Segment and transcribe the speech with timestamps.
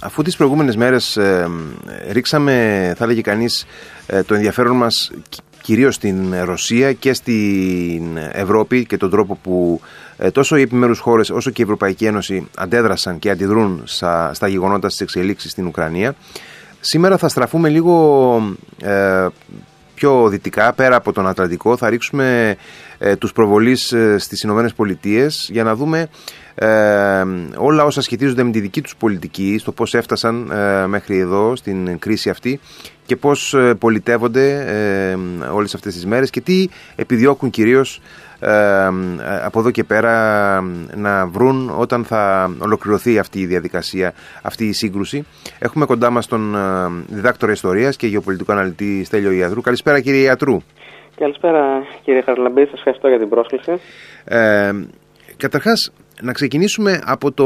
[0.00, 1.18] αφού τις προηγούμενες μέρες
[2.10, 3.66] ρίξαμε, θα έλεγε κανείς,
[4.06, 5.10] ε, το ενδιαφέρον μας
[5.60, 9.80] κυρίως στην Ρωσία και στην Ευρώπη και τον τρόπο που
[10.16, 14.48] ε, τόσο οι επιμέρους χώρες όσο και η Ευρωπαϊκή Ένωση αντέδρασαν και αντιδρούν στα, στα
[14.48, 16.14] γεγονότα στις εξελίξεις στην Ουκρανία.
[16.80, 19.26] Σήμερα θα στραφούμε λίγο ε,
[19.94, 22.56] πιο δυτικά, πέρα από τον Ατλαντικό, θα ρίξουμε
[22.98, 26.08] ε, τους προβολείς ε, στις Ηνωμένες Πολιτείες για να δούμε
[26.54, 27.24] ε,
[27.56, 31.98] όλα όσα σχετίζονται με τη δική τους πολιτική, στο πώς έφτασαν ε, μέχρι εδώ στην
[31.98, 32.60] κρίση αυτή
[33.06, 34.66] και πώς ε, πολιτεύονται
[35.52, 38.00] όλες αυτές τις μέρες και τι επιδιώκουν κυρίως
[39.44, 40.60] από εδώ και πέρα
[40.94, 44.12] να βρουν όταν θα ολοκληρωθεί αυτή η διαδικασία,
[44.42, 45.26] αυτή η σύγκρουση.
[45.58, 46.56] Έχουμε κοντά μας τον
[47.08, 49.60] διδάκτορα ιστορίας και γεωπολιτικό αναλυτή Στέλιο Ιατρού.
[49.60, 50.62] Καλησπέρα κύριε Ιατρού.
[51.18, 53.72] Καλησπέρα κύριε Χαρλαμπή, σας ευχαριστώ για την πρόσκληση.
[54.24, 54.72] Ε,
[55.36, 55.92] καταρχάς,
[56.22, 57.44] να ξεκινήσουμε από το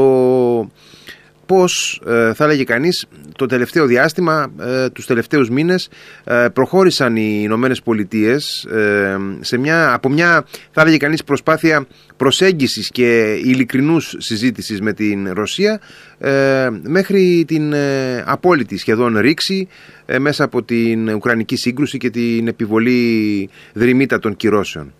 [1.49, 5.89] πώς ε, θα έλεγε κανείς το τελευταίο διάστημα, ε, τους τελευταίους μήνες
[6.23, 8.67] ε, προχώρησαν οι Ηνωμένες Πολιτείες
[9.39, 11.85] σε μια, από μια θα έλεγε κανείς προσπάθεια
[12.17, 15.79] προσέγγισης και ειλικρινούς συζήτησης με την Ρωσία
[16.81, 17.73] μέχρι την
[18.25, 19.67] απόλυτη σχεδόν ρήξη
[20.19, 24.93] μέσα από την Ουκρανική σύγκρουση και την επιβολή δρυμύτα των κυρώσεων.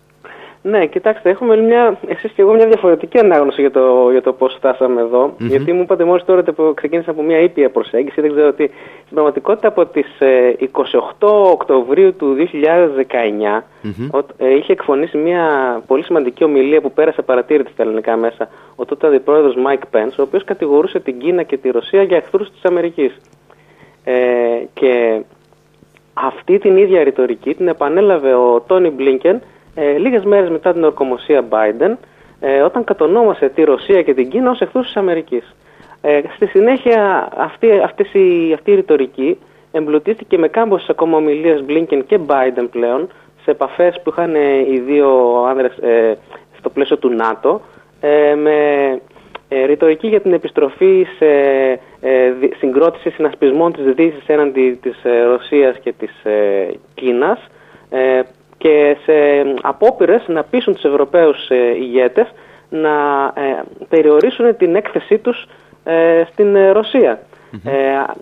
[0.62, 4.54] Ναι, κοιτάξτε, έχουμε μια, εσείς και εγώ μια διαφορετική ανάγνωση για το, για το πώς
[4.54, 5.08] φτάσαμε
[5.38, 8.20] Γιατί μου είπατε μόλις τώρα που ξεκίνησα από μια ήπια προσέγγιση.
[8.20, 8.70] Δεν ξέρω ότι
[9.02, 10.24] στην πραγματικότητα από τις 28
[11.20, 13.62] ε, Οκτωβρίου του 2019
[14.36, 15.46] ε, είχε εκφωνήσει μια
[15.86, 20.22] πολύ σημαντική ομιλία που πέρασε απαρατήρητη στα ελληνικά μέσα ο τότε αντιπρόεδρος Μάικ Πένς, ο
[20.22, 23.16] οποίος κατηγορούσε την Κίνα και τη Ρωσία για εχθρούς της Αμερικής.
[24.04, 24.14] Ε,
[24.74, 25.20] και
[26.14, 29.40] αυτή την ίδια ρητορική την επανέλαβε ο Τόνι Μπλίνκεν
[29.74, 31.96] ε, λίγες μέρες μετά την ορκομοσία Biden,
[32.40, 35.54] ε, όταν κατονόμασε τη Ρωσία και την Κίνα ως εχθρούς της Αμερικής.
[36.00, 39.38] Ε, στη συνέχεια αυτή, αυτής η, αυτή η ρητορική
[39.72, 43.08] εμπλουτίστηκε με κάμποσες ακόμα ομιλίες Blinken και Biden πλέον
[43.42, 45.08] σε επαφές που είχαν ε, οι δύο
[45.48, 46.16] άνδρες ε,
[46.58, 47.60] στο πλαίσιο του ΝΑΤΟ
[48.00, 48.54] ε, με
[49.48, 51.26] ε, ρητορική για την επιστροφή σε
[52.00, 56.12] ε, συγκρότηση συνασπισμών της Δύσης έναντι της Ρωσίας και της
[56.94, 57.46] Κίνας
[58.60, 59.12] και σε
[59.62, 62.32] απόπειρες να πείσουν τους Ευρωπαίους ε, ηγέτες
[62.68, 65.46] να ε, περιορίσουν την έκθεσή τους
[65.84, 67.20] ε, στην Ρωσία.
[67.52, 68.14] Mm-hmm.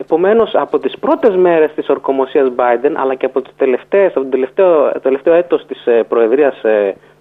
[0.00, 4.28] Επομένως, από τις πρώτες μέρες της ορκομοσίας Biden, αλλά και από, τις τελευταίες, από το
[4.30, 6.60] τελευταίο, τελευταίο έτος της προεδρίας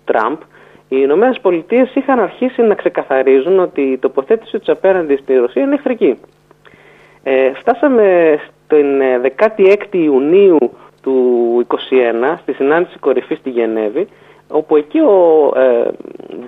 [0.05, 0.37] Τραμπ,
[0.89, 5.73] οι Ηνωμένες Πολιτείες είχαν αρχίσει να ξεκαθαρίζουν ότι η τοποθέτηση τους απέναντι στη Ρωσία είναι
[5.73, 6.19] εχθρική.
[7.23, 9.01] Ε, φτάσαμε στην
[9.37, 10.57] 16η Ιουνίου
[11.05, 14.07] του 2021 στη συνάντηση κορυφής στη Γενέβη
[14.47, 15.87] όπου εκεί ο ε,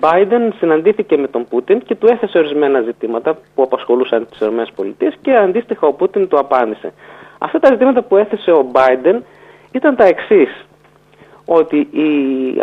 [0.00, 5.36] Biden συναντήθηκε με τον Πούτιν και του έθεσε ορισμένα ζητήματα που απασχολούσαν τις ΗΠΑ και
[5.36, 6.92] αντίστοιχα ο Πούτιν του απάντησε.
[7.38, 9.20] Αυτά τα ζητήματα που έθεσε ο Biden
[9.72, 10.66] ήταν τα εξής
[11.44, 12.08] ότι η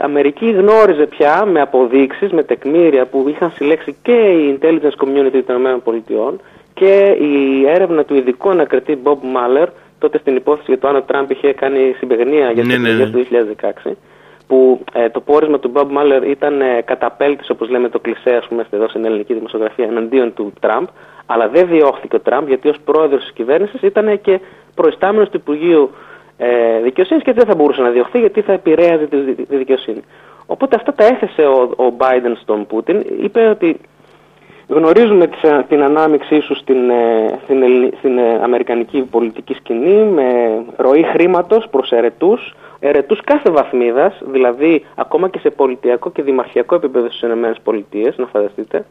[0.01, 5.65] Αμερική γνώριζε πια με αποδείξεις, με τεκμήρια που είχαν συλλέξει και η intelligence community των
[5.65, 6.33] ΗΠΑ
[6.73, 9.67] και η έρευνα του ειδικού ανακριτή Bob Mueller
[9.99, 13.27] τότε στην υπόθεση για το αν ο Τραμπ είχε κάνει συμπεγνία για ναι, ναι, του
[13.85, 13.91] 2016
[14.47, 18.47] που ε, το πόρισμα του Bob Mueller ήταν ε, καταπέλτης όπως λέμε το κλισέ ας
[18.47, 20.85] πούμε εδώ στην ελληνική δημοσιογραφία εναντίον του Τραμπ.
[21.25, 24.39] Αλλά δεν διώχθηκε ο Τραμπ γιατί ως πρόεδρος της κυβέρνησης ήταν και
[24.75, 25.91] προϊστάμενος του Υπουργείου
[26.37, 30.01] ε, Δικαιοσύνης και δεν θα μπορούσε να διωχθεί γιατί θα επηρέαζε τη, τη δικαιοσύνη.
[30.45, 33.79] Οπότε αυτά τα έθεσε ο, ο Biden στον Πούτιν, είπε ότι
[34.67, 35.29] Γνωρίζουμε
[35.67, 37.63] την ανάμειξή σου στην, ε, στην,
[37.97, 45.29] στην ε, αμερικανική πολιτική σκηνή με ροή χρήματος προς ερετούς, ερετούς κάθε βαθμίδας, δηλαδή ακόμα
[45.29, 48.85] και σε πολιτιακό και δημαρχιακό επίπεδο στις ΗΠΑ, να φανταστείτε.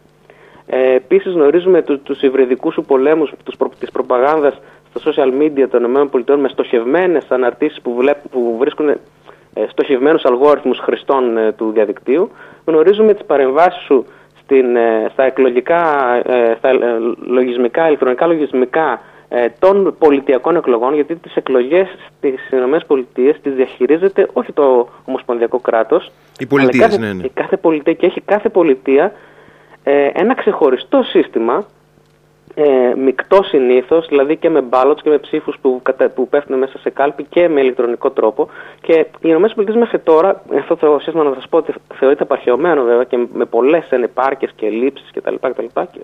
[0.67, 4.61] Ε, Επίσης γνωρίζουμε του, τους υβριδικούς σου πολέμους τους προ, της προπαγάνδας
[4.95, 7.97] στα social media των ΗΠΑ με στοχευμένες αναρτήσεις που,
[8.31, 8.99] που βρίσκουν ε,
[9.71, 12.31] στοχευμένους αλγόριθμους χρηστών ε, του διαδικτύου.
[12.65, 14.07] Γνωρίζουμε τις παρεμβάσεις σου
[14.55, 16.77] στην, ε, στα εκλογικά, ε, στα ε,
[17.27, 19.01] λογισμικά, ηλεκτρονικά λογισμικά
[19.59, 26.47] των πολιτιακών εκλογών, γιατί τις εκλογές στις ΗΠΑ τις διαχειρίζεται όχι το Ομοσπονδιακό κράτος, οι
[26.47, 27.29] πολιτείες, κάθε, ναι, ναι.
[27.35, 29.13] κάθε πολιτεία και έχει κάθε πολιτεία
[30.13, 31.65] ένα ξεχωριστό σύστημα
[32.55, 35.83] ε, μεικτό συνήθως, δηλαδή και με μπάλοτ και με ψήφους που,
[36.15, 38.49] που πέφτουν μέσα σε κάλπη και με ηλεκτρονικό τρόπο.
[38.81, 43.05] Και οι ΗΠΑ μέχρι τώρα, αυτό το σύστημα να σας πω ότι θεωρείται απαρχαιωμένο βέβαια
[43.05, 45.35] και με πολλές ενεπάρκειε και λήψει κτλ.
[45.75, 46.01] Και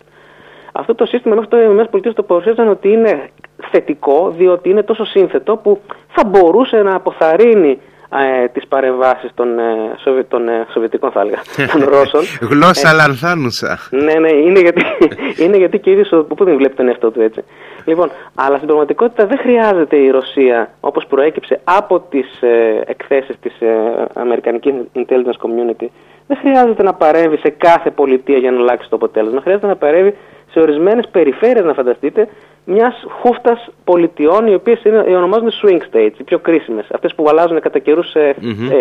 [0.72, 3.28] αυτό το σύστημα μέχρι τώρα οι ΗΠΑ το παρουσίαζαν ότι είναι
[3.70, 7.78] θετικό, διότι είναι τόσο σύνθετο που θα μπορούσε να αποθαρρύνει
[8.18, 11.38] ε, τις παρεμβάσεις των, ε, των ε, Σοβιετικών θα έλεγα,
[11.72, 12.22] των Ρώσων.
[12.40, 13.78] Γλώσσα ε, λανθάνουσα.
[13.90, 14.82] Ναι, ναι, είναι γιατί,
[15.42, 17.44] είναι γιατί και ίδιος ο δεν βλέπει τον εαυτό του έτσι.
[17.84, 23.60] Λοιπόν, αλλά στην πραγματικότητα δεν χρειάζεται η Ρωσία, όπως προέκυψε από τις ε, εκθέσεις της
[23.60, 25.86] ε, Αμερικανικής Intelligence Community,
[26.26, 29.40] δεν χρειάζεται να παρέμβει σε κάθε πολιτεία για να αλλάξει το αποτέλεσμα.
[29.40, 30.16] Χρειάζεται να παρέμβει
[30.50, 32.28] σε ορισμένες περιφέρειες, να φανταστείτε,
[32.64, 37.78] μιας χούφτας πολιτιών, οι οποίες ονομάζονται swing states, οι πιο κρίσιμες, αυτές που αλλάζουν κατά
[37.78, 38.34] καιρούς ε,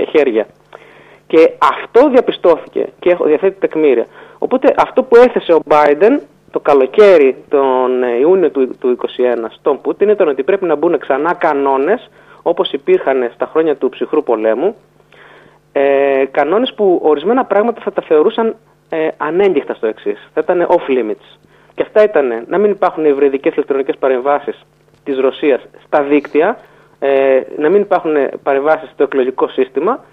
[0.10, 0.48] χέρια.
[1.28, 4.06] Και αυτό διαπιστώθηκε και διαθέτει τεκμήρια.
[4.38, 6.20] Οπότε αυτό που έθεσε ο Biden
[6.52, 8.98] το καλοκαίρι τον Ιούνιο του 2021
[9.50, 12.10] στον Πούτιν ήταν ότι πρέπει να μπουν ξανά κανόνες
[12.42, 14.75] όπως υπήρχαν στα χρόνια του ψυχρού πολέμου
[15.72, 18.56] ε, κανόνες που ορισμένα πράγματα θα τα θεωρούσαν
[18.90, 20.30] ε, ανέγκυχτα στο εξής.
[20.34, 21.38] Θα ήταν off limits.
[21.80, 24.66] Και αυτά ήταν να μην υπάρχουν υβριδικές ηλεκτρονικές παρεμβάσεις
[25.04, 26.58] της Ρωσίας στα δίκτυα,
[27.00, 30.04] ε, να μην υπάρχουν παρεμβάσεις στο εκλογικό σύστημα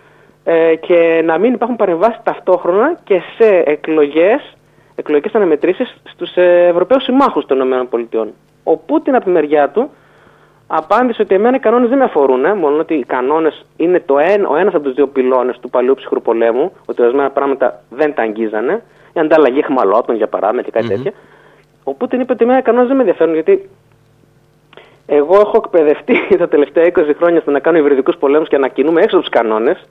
[0.44, 4.56] ε, και να μην υπάρχουν παρεμβάσεις ταυτόχρονα και σε εκλογές
[4.94, 8.26] εκλογικές αναμετρήσεις στους ε, Ευρωπαίους συμμάχους των ΗΠΑ.
[8.62, 9.90] Ο Πούτιν από τη μεριά του
[10.66, 14.18] απάντησε ότι εμένα οι κανόνες δεν με αφορούν, ε, μόνο ότι οι κανόνες είναι το
[14.18, 18.14] ένα, ο ένας από τους δύο πυλώνες του παλιού ψυχρού πολέμου, ότι ορισμένα πράγματα δεν
[18.14, 20.96] τα αγγίζανε, η ανταλλαγή χμαλώτων για παράδειγμα και κάτι mm-hmm.
[20.96, 21.12] τέτοια.
[21.88, 23.70] Ο Πούτιν είπε ότι εμένα οι κανόνες δεν με ενδιαφέρουν, γιατί
[25.06, 29.00] εγώ έχω εκπαιδευτεί τα τελευταία 20 χρόνια στο να κάνω υβριδικούς πολέμους και να κινούμε
[29.00, 29.88] έξω από τους κανόνες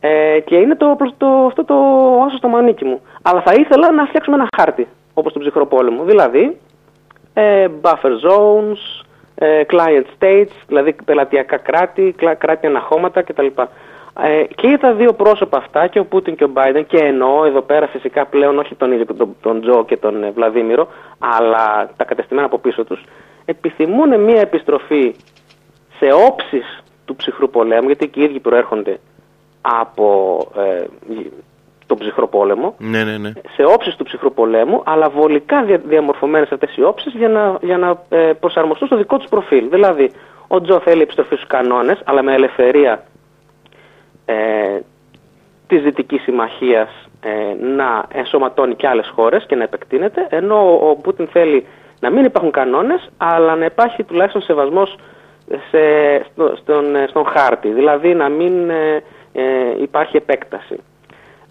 [0.00, 1.74] ε, και είναι το, το, αυτό το
[2.26, 3.00] άσο στο μανίκι μου.
[3.22, 6.04] Αλλά θα ήθελα να φτιάξουμε ένα χάρτη, όπως τον ψυχρό πόλεμο.
[6.04, 6.56] Δηλαδή,
[7.34, 9.04] ε, buffer zones,
[9.34, 13.46] ε, client states, δηλαδή πελατειακά κράτη, κράτη αναχώματα κτλ.
[14.22, 17.44] Ε, και για τα δύο πρόσωπα αυτά, και ο Πούτιν και ο Μπάιντεν, και εννοώ
[17.44, 21.90] εδώ πέρα φυσικά πλέον όχι τον ίδιο τον, τον Τζο και τον ε, Βλαδίμηρο, αλλά
[21.96, 23.04] τα κατεστημένα από πίσω τους,
[23.44, 25.14] επιθυμούν μια επιστροφή
[25.98, 28.98] σε όψεις του ψυχρού πολέμου, γιατί και οι ίδιοι προέρχονται
[29.60, 30.84] από ε,
[31.86, 33.32] τον ψυχρό πόλεμο, ναι, ναι, ναι.
[33.54, 37.78] σε όψεις του ψυχρού πολέμου, αλλά βολικά δια, διαμορφωμένες αυτές οι όψεις για να, για
[37.78, 39.68] να ε, προσαρμοστούν στο δικό τους προφίλ.
[39.68, 40.10] Δηλαδή,
[40.48, 43.04] ο Τζο θέλει επιστροφή στους κανόνες, αλλά με ελευθερία
[44.26, 44.78] ε,
[45.66, 46.88] της Δυτικής Συμμαχίας
[47.20, 51.66] ε, να ενσωματώνει και άλλες χώρες και να επεκτείνεται, ενώ ο Πούτιν θέλει
[52.00, 54.96] να μην υπάρχουν κανόνες, αλλά να υπάρχει τουλάχιστον σεβασμός
[55.70, 55.78] σε,
[56.62, 57.68] στον, στον χάρτη.
[57.68, 59.02] Δηλαδή να μην ε,
[59.32, 60.76] ε, υπάρχει επέκταση.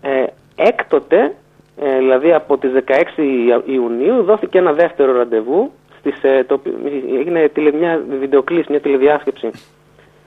[0.01, 0.23] Ε,
[0.55, 1.33] έκτοτε,
[1.81, 6.61] ε, δηλαδή από τις 16 Ιουνίου, δόθηκε ένα δεύτερο ραντεβού, στις, ε, το,
[7.17, 9.51] έγινε μια βιντεοκλήση, μια τηλεδιάσκεψη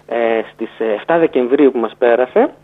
[0.08, 0.70] ε, στις
[1.06, 2.54] 7 Δεκεμβρίου που μας πέρασε,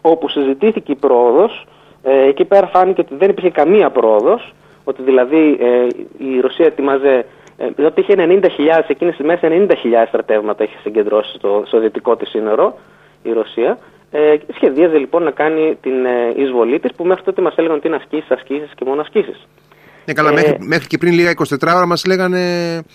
[0.00, 1.66] όπου συζητήθηκε η πρόοδος,
[2.02, 5.58] ε, εκεί πέρα φάνηκε ότι δεν υπήρχε καμία πρόοδος, ότι δηλαδή
[6.18, 7.24] η Ρωσία ετοιμάζε
[7.76, 12.78] διότι είχε 90.000, εκείνες τις μέρες 90.000 στρατεύματα είχε συγκεντρώσει στο, στο δυτικό της σύνορο
[13.22, 13.78] η Ρωσία
[14.10, 17.86] ε, σχεδίαζε λοιπόν να κάνει την ε, εισβολή της που μέχρι τότε μας έλεγαν ότι
[17.86, 19.46] είναι ασκήσεις, ασκήσεις και μόνο ασκήσεις.
[20.04, 22.40] Ναι, καλά, ε, μέχρι, μέχρι και πριν λίγα 24 ώρα μας λέγανε.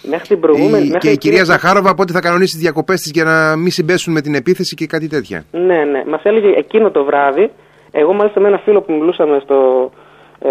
[0.09, 0.85] Μέχρι την προηγούμενη.
[0.85, 3.71] Η, μέχρι και η κυρία Ζαχάροβα πότε θα κανονίσει τις διακοπές της για να μην
[3.71, 5.43] συμπέσουν με την επίθεση και κάτι τέτοια.
[5.51, 6.03] Ναι, ναι.
[6.07, 7.51] Μας έλεγε εκείνο το βράδυ.
[7.91, 9.91] Εγώ, μάλιστα, με ένα φίλο που μιλούσαμε στο,
[10.39, 10.49] ε,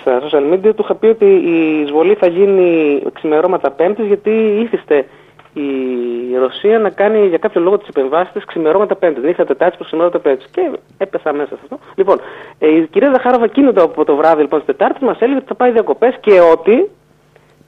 [0.00, 4.30] στα social media, του είχα πει ότι η εισβολή θα γίνει ξημερώματα Πέμπτης, γιατί
[4.64, 5.06] ήθιστε
[5.52, 9.20] η Ρωσία να κάνει για κάποιο λόγο τις επεμβάσεις της ξημερώματα Πέμπτη.
[9.20, 10.44] Νύχτα Τετάρτη προς ξημερώματα Πέμπτη.
[10.50, 11.78] Και έπεσα μέσα σε αυτό.
[11.94, 12.20] Λοιπόν,
[12.58, 15.46] ε, η κυρία Ζαχάροβα εκείνο το, από το βράδυ λοιπόν τη Τετάρτης μας έλεγε ότι
[15.46, 16.90] θα πάει διακοπές και ότι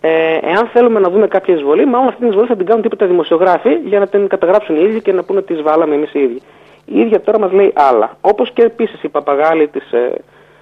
[0.00, 3.06] ε, εάν θέλουμε να δούμε κάποια εισβολή, μάλλον αυτή την εισβολή θα την κάνουν τίποτα
[3.06, 6.41] δημοσιογράφοι για να την καταγράψουν οι ίδιοι και να πούνε ότι εισβάλαμε εμείς οι ίδιοι.
[6.84, 8.17] Η ίδια τώρα μας λέει άλλα.
[8.20, 10.12] Όπως και επίσης η παπαγάλη της, ε,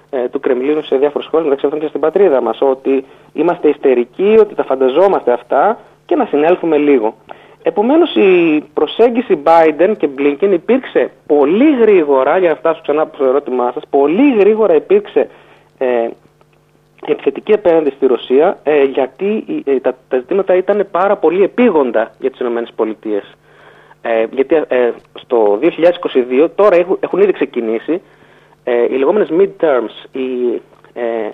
[0.09, 4.37] ε, του Κρεμλίνου σε διάφορες χώρες, μεταξύ αυτών και στην πατρίδα μας, ότι είμαστε ιστερικοί,
[4.39, 5.79] ότι τα φανταζόμαστε αυτά
[6.13, 7.15] και να συνέλθουμε λίγο.
[7.63, 13.71] Επομένως η προσέγγιση Biden και Blinken υπήρξε πολύ γρήγορα, για να φτάσω ξανά στο ερώτημά
[13.73, 15.29] σας, πολύ γρήγορα υπήρξε
[15.77, 16.07] ε,
[17.05, 22.31] επιθετική απέναντι στη Ρωσία ε, γιατί ε, τα, τα ζητήματα ήταν πάρα πολύ επίγοντα για
[22.31, 23.21] τις ΗΠΑ.
[24.01, 28.01] Ε, γιατί ε, στο 2022 τώρα έχουν, έχουν ήδη ξεκινήσει
[28.63, 30.61] ε, οι λεγόμενες midterms, οι
[30.93, 31.29] ε,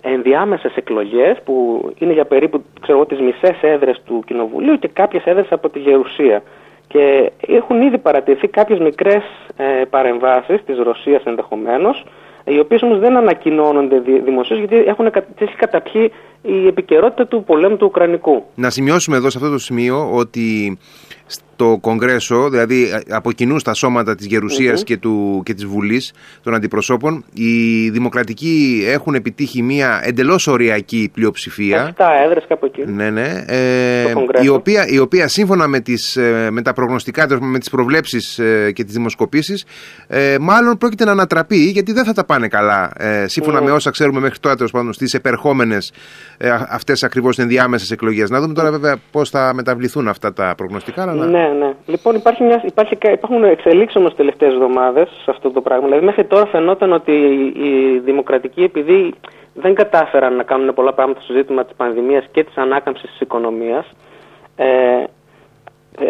[0.00, 1.54] ενδιάμεσες εκλογές που
[1.98, 6.42] είναι για περίπου ξέρω, τις μισές έδρες του Κοινοβουλίου και κάποιες έδρες από τη Γερουσία.
[6.86, 9.22] Και έχουν ήδη παρατηρηθεί κάποιες μικρές
[9.56, 12.04] ε, παρεμβάσεις της Ρωσίας ενδεχομένως,
[12.44, 15.06] οι οποίες όμως δεν ανακοινώνονται δημοσίως γιατί έχουν,
[15.38, 18.44] έχει καταπιεί η επικαιρότητα του πολέμου του Ουκρανικού.
[18.54, 20.78] Να σημειώσουμε εδώ σε αυτό το σημείο ότι
[21.30, 26.12] στο Κογκρέσο, δηλαδή ε, από κοινού στα σώματα της γερουσιας και, του, και της Βουλής
[26.42, 31.94] των Αντιπροσώπων, οι Δημοκρατικοί έχουν επιτύχει μια εντελώς οριακή πλειοψηφία.
[31.98, 32.84] 7 έδρες κάπου εκεί.
[32.86, 33.44] Ναι, ναι.
[33.46, 38.38] Ε, η, οποία, η οποία σύμφωνα με, τις, ε, με τα προγνωστικά, με τις προβλέψεις
[38.38, 39.64] ε, και τις δημοσκοπήσεις,
[40.06, 43.90] ε, μάλλον πρόκειται να ανατραπεί, γιατί δεν θα τα πάνε καλά, ε, σύμφωνα με όσα
[43.90, 45.92] ξέρουμε μέχρι τώρα, τέλος πάντων, στις επερχόμενες
[46.36, 48.30] ε, αυτές ακριβώς ενδιάμεσες εκλογές.
[48.30, 51.02] Να δούμε τώρα βέβαια πώς θα μεταβληθούν αυτά τα προγνωστικά.
[51.02, 51.19] Αλλά...
[51.24, 51.72] Ναι, ναι.
[51.86, 55.84] Λοιπόν, υπάρχει μια, υπάρχει, υπάρχουν εξελίξεις όμως τελευταίες εβδομάδες σε αυτό το πράγμα.
[55.84, 57.12] Δηλαδή, μέχρι τώρα φαινόταν ότι
[57.56, 59.14] οι δημοκρατικοί, επειδή
[59.54, 63.86] δεν κατάφεραν να κάνουν πολλά πράγματα στο ζήτημα της πανδημίας και της ανάκαμψης της οικονομίας,
[64.56, 65.04] ε,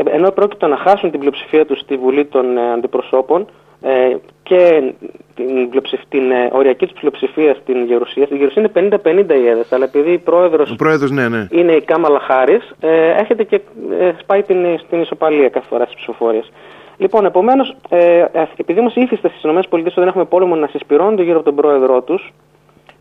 [0.04, 3.46] ενώ πρόκειται να χάσουν την πλειοψηφία τους στη Βουλή των ε, Αντιπροσώπων,
[3.82, 4.92] ε, και
[5.34, 5.70] την,
[6.08, 8.24] την ε, οριακή της πλειοψηφίας στην Γερουσία.
[8.24, 10.76] Στην Γερουσία είναι 50-50 η έδρα, αλλά επειδή η πρόεδρος
[11.10, 11.46] ναι, ναι.
[11.50, 13.60] είναι η Κάμαλα Χάρη, ε, έρχεται και
[14.00, 16.50] ε, σπάει την, στην ισοπαλία κάθε φορά στις ψηφοφορίες.
[16.96, 18.24] Λοιπόν, επομένως, ε,
[18.56, 22.02] επειδή όμω ήθιστε στις ΗΠΑ ότι δεν έχουμε πόλεμο να συσπηρώνονται γύρω από τον πρόεδρό
[22.02, 22.32] τους,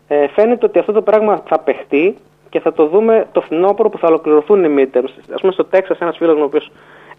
[0.08, 2.16] ε, φαίνεται ότι αυτό το πράγμα θα παιχτεί
[2.48, 5.34] και θα το δούμε το φθινόπωρο που θα ολοκληρωθούν οι midterms.
[5.34, 6.70] Α πούμε, στο Τέξας, ένας φίλος μου, ο οποίος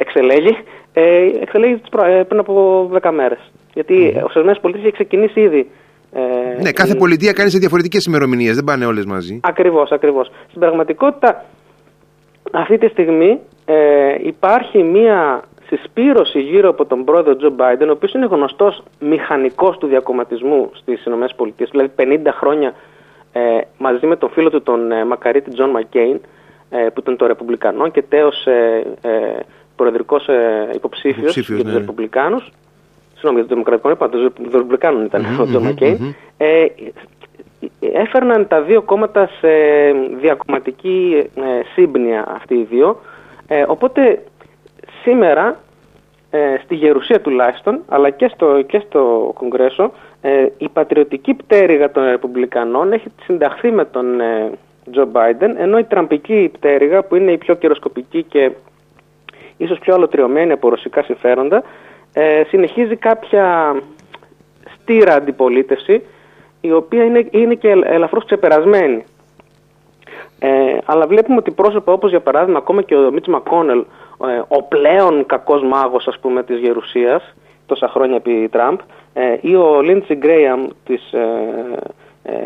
[0.03, 0.57] εξελέγει,
[0.93, 2.53] ε, εξελέγη ε, πριν από
[3.01, 3.51] 10 μέρες.
[3.73, 4.23] Γιατί Μμ.
[4.35, 5.69] ο ΗΠΑ έχει ξεκινήσει ήδη.
[6.13, 9.39] Ε, ναι, κάθε πολιτεία κάνει σε διαφορετικές ημερομηνίες, δεν πάνε όλες μαζί.
[9.43, 10.31] Ακριβώς, ακριβώς.
[10.47, 11.45] Στην πραγματικότητα,
[12.51, 18.13] αυτή τη στιγμή ε, υπάρχει μία συσπείρωση γύρω από τον πρόεδρο Τζο Μπάιντεν, ο οποίος
[18.13, 22.73] είναι γνωστός μηχανικός του διακομματισμού στις ΗΠΑ, δηλαδή 50 χρόνια
[23.31, 23.41] ε,
[23.77, 26.19] μαζί με τον φίλο του τον ε, Μακαρίτη Τζον Μακκέιν,
[26.69, 29.09] ε, που ήταν το Ρεπουμπλικανό και τέως ε, ε,
[29.75, 31.77] προεδρικός ε, υποψήφιος για τους ναι.
[31.77, 32.51] Ρεπουμπλικάνους.
[33.13, 36.15] Συγγνώμη, για το Δημοκρατικό είπα, των Ρεπουμπλικάνων ήταν ο Τζον Μακκέιν.
[36.37, 36.65] Ε,
[37.79, 39.49] έφερναν τα δύο κόμματα σε
[40.19, 41.41] διακομματική ε,
[41.73, 43.01] σύμπνοια αυτοί οι δύο.
[43.47, 44.23] Ε, οπότε
[45.03, 45.59] σήμερα
[46.31, 52.03] ε, στη Γερουσία τουλάχιστον, αλλά και στο, και στο Κογκρέσο, ε, η πατριωτική πτέρυγα των
[52.03, 54.51] Ρεπουμπλικανών έχει συνταχθεί με τον ε,
[54.91, 58.51] Τζο Μπάιντεν, ενώ η τραμπική πτέρυγα, που είναι η πιο κυροσκοπική και
[59.63, 61.63] ίσως πιο αλωτριωμένη από ρωσικά συμφέροντα,
[62.13, 63.75] ε, συνεχίζει κάποια
[64.73, 66.01] στήρα αντιπολίτευση,
[66.61, 69.03] η οποία είναι, είναι και ελαφρώς ξεπερασμένη.
[70.39, 73.85] Ε, αλλά βλέπουμε ότι πρόσωπα όπως για παράδειγμα ακόμα και ο Μίτς Μακόνελ,
[74.27, 77.33] ε, ο πλέον κακός μάγος ας πούμε της Γερουσίας,
[77.65, 78.77] τόσα χρόνια επί Τραμπ,
[79.13, 81.13] ε, ή ο Λίντσι Γκρέιαμ της
[82.23, 82.37] ε, ε,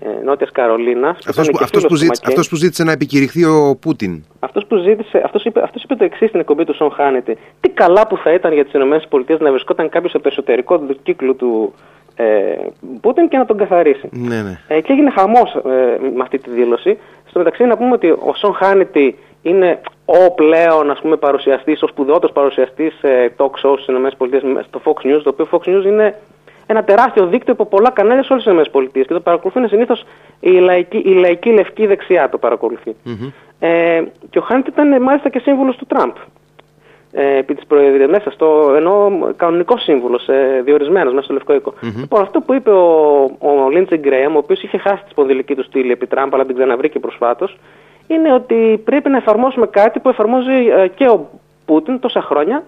[0.00, 1.18] ε, Νότιας Καρολίνας.
[1.26, 4.22] Αυτός που, αυτός που, ζήτησε, αυτός που ζήτησε να επικηρυχθεί ο Πούτιν.
[4.40, 7.38] Αυτός που ζήτησε, αυτός είπε, αυτός είπε το εξής στην εκπομπή του Σον Χάνετη.
[7.60, 11.36] Τι καλά που θα ήταν για τις ΗΠΑ να βρισκόταν κάποιος στο εσωτερικό του κύκλου
[11.36, 11.74] του
[12.16, 12.24] ε,
[13.00, 14.08] Πούτιν και να τον καθαρίσει.
[14.12, 14.58] Ναι, ναι.
[14.68, 16.98] Ε, και έγινε χαμός ε, με αυτή τη δήλωση.
[17.28, 21.86] Στο μεταξύ, να πούμε ότι ο Σον Χάνετη είναι ο πλέον ας πούμε, παρουσιαστής, ο
[21.86, 26.14] σπουδαιότερος παρουσιαστής ε, talk shows στις ΗΠΑ στο Fox News, το οποίο Fox News είναι
[26.72, 30.04] ένα τεράστιο δίκτυο από πολλά κανάλια σε όλες τις ΗΠΑ και το παρακολουθούν συνήθως
[30.40, 32.96] η λαϊκή, η λαϊκή λευκή δεξιά το παρακολουθεί.
[33.06, 33.32] Mm-hmm.
[33.58, 36.12] Ε, και ο Χάνιτ ήταν μάλιστα και σύμβουλος του Τραμπ.
[37.12, 41.74] Ε, επί της Προεδρίας, μέσα στο ενώ κανονικός σύμβουλος, ε, διορισμένος μέσα στο Λευκό Οίκο.
[41.82, 41.94] Mm-hmm.
[41.96, 45.62] Λοιπόν, αυτό που είπε ο, ο Λίντζε Γκρέαμ, ο οποίος είχε χάσει τη σπονδυλική του
[45.62, 47.56] στήλη επί Τραμπ, αλλά την ξαναβρήκε προσφάτως,
[48.06, 51.30] είναι ότι πρέπει να εφαρμόσουμε κάτι που εφαρμόζει ε, και ο
[51.64, 52.64] Πούτιν τόσα χρόνια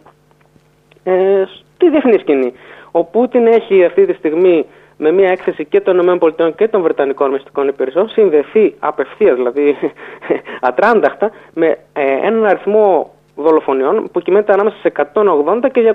[1.05, 1.45] ε,
[1.75, 2.53] στη διεθνή σκηνή.
[2.97, 7.31] Ο Πούτιν έχει αυτή τη στιγμή με μια έκθεση και των ΗΠΑ και των Βρετανικών
[7.31, 9.77] μυστικών υπηρεσιών συνδεθεί απευθείας, δηλαδή
[10.69, 15.95] ατράνταχτα, με ε, έναν αριθμό δολοφονιών που κυμαίνεται ανάμεσα σε 180 και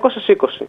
[0.60, 0.66] 220.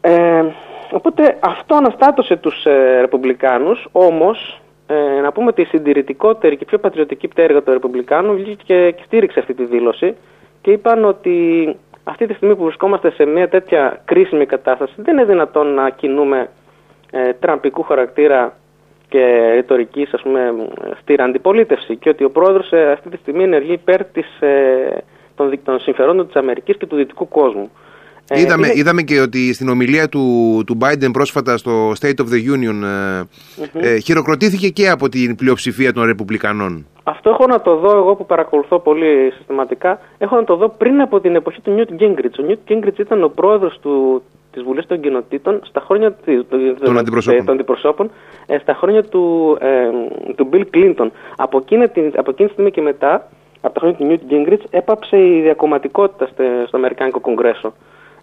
[0.00, 0.44] Ε,
[0.90, 6.78] οπότε αυτό αναστάτωσε τους ε, Ρεπουμπλικάνους, όμως ε, να πούμε ότι η συντηρητικότερη και πιο
[6.78, 10.16] πατριωτική πτέρυγα των Ρεπουμπλικάνων βγήκε και στήριξε αυτή τη δήλωση
[10.60, 11.76] και είπαν ότι
[12.08, 16.48] αυτή τη στιγμή που βρισκόμαστε σε μια τέτοια κρίσιμη κατάσταση δεν είναι δυνατόν να κινούμε
[17.10, 18.56] ε, τραμπικού χαρακτήρα
[19.08, 20.54] και ρητορικής ας πούμε
[21.00, 25.02] στήρα αντιπολίτευση και ότι ο πρόεδρος ε, αυτή τη στιγμή ενεργεί υπέρ της, ε,
[25.34, 27.70] των, των συμφερόντων της Αμερικής και του δυτικού κόσμου.
[28.30, 32.54] Ε, είδαμε, είδαμε και ότι στην ομιλία του, του Biden πρόσφατα στο State of the
[32.54, 32.82] Union
[33.72, 36.86] ε, ε, χειροκροτήθηκε και από την πλειοψηφία των Ρεπουμπλικανών.
[37.08, 39.98] Αυτό έχω να το δω εγώ που παρακολουθώ πολύ συστηματικά.
[40.18, 42.38] Έχω να το δω πριν από την εποχή του Newt Gingrich.
[42.40, 44.22] Ο Newt Gingrich ήταν ο πρόεδρος του,
[44.52, 46.16] της Βουλής των Κοινοτήτων στα χρόνια
[46.84, 48.10] των, αντιπροσώπων, των αντιπροσώπων
[48.60, 49.90] στα χρόνια του, ε,
[50.34, 51.08] του Bill Clinton.
[51.36, 53.28] Από εκείνη, την, από εκείνη τη στιγμή και μετά,
[53.60, 56.28] από τα χρόνια του Newt Gingrich, έπαψε η διακομματικότητα
[56.66, 57.72] στο Αμερικάνικο Κογκρέσο.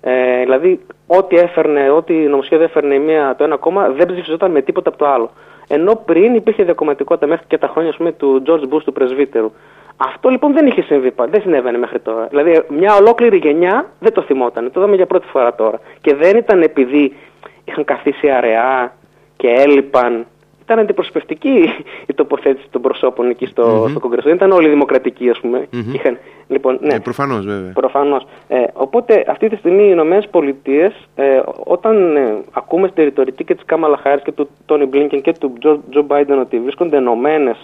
[0.01, 4.89] Ε, δηλαδή, ό,τι έφερνε, ό,τι νομοσχέδιο έφερνε μία, το ένα κόμμα δεν ψηφιζόταν με τίποτα
[4.89, 5.30] από το άλλο.
[5.67, 9.51] Ενώ πριν υπήρχε διακομματικότητα μέχρι και τα χρόνια πούμε, του George Bush του πρεσβύτερου.
[9.98, 12.27] Αυτό λοιπόν δεν είχε συμβεί πάντα, δεν συνέβαινε μέχρι τώρα.
[12.27, 14.72] Δηλαδή, μια ολόκληρη γενιά δεν το θυμόταν.
[14.72, 15.79] Το είδαμε για πρώτη φορά τώρα.
[16.01, 17.15] Και δεν ήταν επειδή
[17.63, 18.93] είχαν καθίσει αραιά
[19.38, 20.25] και έλειπαν
[20.65, 21.69] ήταν αντιπροσωπευτική
[22.05, 23.89] η τοποθέτηση των προσώπων εκεί στο, mm-hmm.
[23.89, 24.27] στο Κογκρεσό.
[24.27, 25.67] Δεν ήταν όλοι δημοκρατικοί, ας πούμε.
[25.74, 25.93] Mm-hmm.
[25.93, 26.17] Είχαν,
[26.48, 26.93] λοιπόν, ναι.
[26.93, 27.72] Ε, Προφανώς, βέβαια.
[27.72, 28.25] Προφανώς.
[28.48, 33.55] Ε, οπότε αυτή τη στιγμή οι Ηνωμένες Πολιτείες, ε, όταν ε, ακούμε στη ρητορική και
[33.55, 35.53] της Κάμαλα Χάρη και του Τόνι Μπλίνκεν και του
[35.89, 37.57] Τζο Μπάιντεν ότι βρίσκονται ενωμένες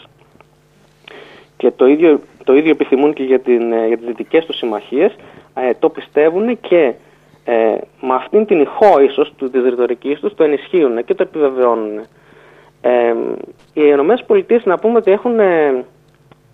[1.62, 5.16] και το ίδιο, το ίδιο επιθυμούν και για, την, ε, για τις δυτικές τους συμμαχίες,
[5.54, 6.94] ε, το πιστεύουν και
[7.46, 12.00] ε, με αυτήν την ηχό ίσως του, της ρητορικής τους το ενισχύουν και το επιβεβαιώνουν.
[12.82, 13.14] Ε,
[13.74, 15.84] οι Ηνωμένες Πολιτείες να πούμε ότι έχουν, ε,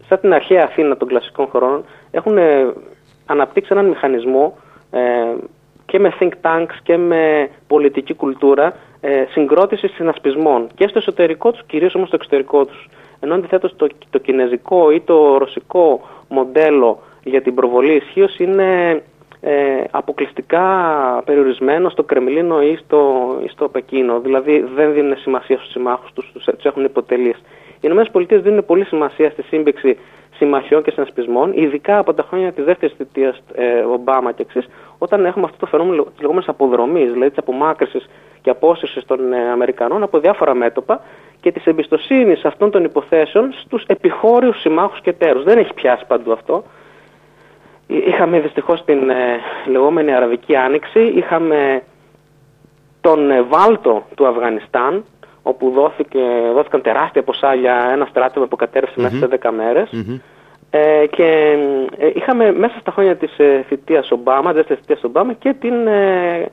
[0.08, 2.74] σαν την αρχαία Αθήνα των κλασικών χρόνων, έχουν ε,
[3.26, 4.58] αναπτύξει έναν μηχανισμό
[4.92, 5.00] ε,
[5.86, 11.64] και με think tanks και με πολιτική κουλτούρα ε, συγκρότησης συνασπισμών και στο εσωτερικό τους,
[11.66, 12.90] κυρίως όμως στο εξωτερικό τους.
[13.20, 19.02] Ενώ αντιθέτως το, το κινέζικο ή το ρωσικό μοντέλο για την προβολή ισχύως είναι
[19.50, 20.66] ε, αποκλειστικά
[21.26, 23.02] περιορισμένο στο Κρεμλίνο ή στο,
[23.44, 24.20] ή στο Πεκίνο.
[24.20, 27.38] Δηλαδή δεν δίνουν σημασία στους συμμάχους τους, τους, τους έχουν υποτελείς.
[27.82, 29.98] Οι ΗΠΑ δίνουν πολύ σημασία στη σύμπηξη
[30.36, 35.26] συμμαχιών και συνασπισμών, ειδικά από τα χρόνια της δεύτερης θητείας ε, Ομπάμα και εξής, όταν
[35.26, 38.10] έχουμε αυτό το φαινόμενο της λεγόμενης αποδρομής, δηλαδή της απομάκρυσης
[38.42, 41.02] και απόσυρσης των ε, Αμερικανών από διάφορα μέτωπα
[41.42, 45.44] και της εμπιστοσύνης αυτών των υποθέσεων στους επιχώριους συμμάχους και τέρου.
[45.44, 46.64] Δεν έχει πιάσει παντού αυτό.
[47.88, 51.84] Είχαμε δυστυχώς την ε, λεγόμενη Αραβική Άνοιξη, είχαμε
[53.02, 55.04] τον ε, Βάλτο του Αφγανιστάν,
[55.42, 56.20] όπου δόθηκε,
[56.54, 59.90] δόθηκαν τεράστια ποσά για ένα στράτευμα που κατέρευσε μέσα σε 10 μερες
[60.70, 61.58] Ε, και
[61.98, 66.52] ε, είχαμε μέσα στα χρόνια της ε, θητείας Ομπάμα, δεύτερης θητείας Ομπάμα και την ε,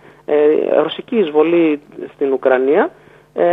[0.82, 1.80] ρωσική εισβολή
[2.14, 2.90] στην Ουκρανία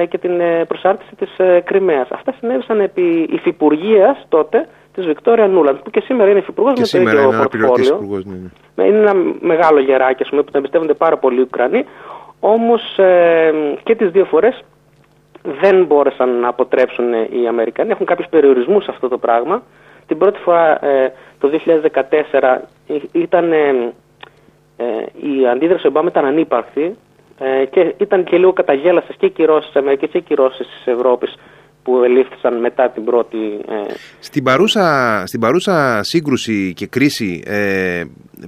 [0.10, 0.32] και την
[0.68, 1.30] προσάρτηση της
[1.64, 2.08] Κρυμαίας.
[2.12, 7.12] Αυτά συνέβησαν επί υφυπουργείας τότε της Βικτόρια Νούλαντ, που και σήμερα είναι υφυπουργός με το
[7.12, 8.24] ίδιο πορτφόλιο.
[8.26, 8.36] Ναι,
[8.76, 8.88] ναι.
[8.88, 11.86] Είναι ένα μεγάλο γεράκι πούμε, που τον εμπιστεύονται πάρα πολύ οι Ουκρανοί.
[12.40, 13.52] Όμως ε,
[13.84, 14.64] και τις δύο φορές
[15.62, 17.92] δεν μπόρεσαν να αποτρέψουν οι Αμερικανοί.
[17.92, 19.64] Έχουν κάποιους περιορισμούς σε αυτό το πράγμα.
[20.08, 21.50] Την πρώτη φορά ε, το
[22.32, 22.58] 2014
[23.12, 23.52] ήταν.
[23.52, 23.86] Ε,
[25.22, 26.96] η αντίδραση Ομπάμα ήταν ανύπαρκτη
[27.70, 31.36] και ήταν και λίγο καταγέλασε και οι κυρώσεις της Αμερικής και οι κυρώσεις της Ευρώπης
[31.84, 33.38] που ελήφθησαν μετά την πρώτη...
[33.68, 33.94] Ε...
[34.20, 38.04] Στην, παρούσα, στην παρούσα σύγκρουση και κρίση, ε,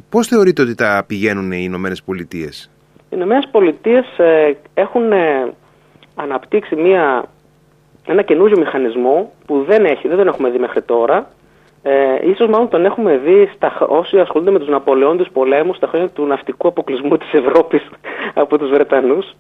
[0.09, 2.69] πώς θεωρείτε ότι τα πηγαίνουν οι Ηνωμένες Πολιτείες;
[3.03, 5.53] Οι Ηνωμένες Πολιτείες ε, έχουν ε,
[6.15, 7.25] αναπτύξει μια,
[8.07, 11.29] ένα καινούριο μηχανισμό που δεν, έχει, δεν τον έχουμε δει μέχρι τώρα.
[11.85, 16.09] Ε, ίσως μάλλον τον έχουμε δει στα, όσοι ασχολούνται με τους Ναπολεόντες πολέμους στα χρόνια
[16.09, 17.89] του ναυτικού αποκλεισμού της Ευρώπης
[18.43, 19.35] από τους Βρετανούς.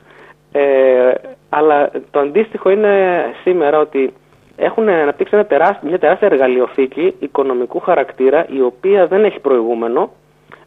[0.55, 1.13] Ε,
[1.49, 4.13] αλλά το αντίστοιχο είναι σήμερα ότι
[4.55, 10.11] έχουν αναπτύξει ένα τεράστιο, μια τεράστια εργαλειοθήκη οικονομικού χαρακτήρα η οποία δεν έχει προηγούμενο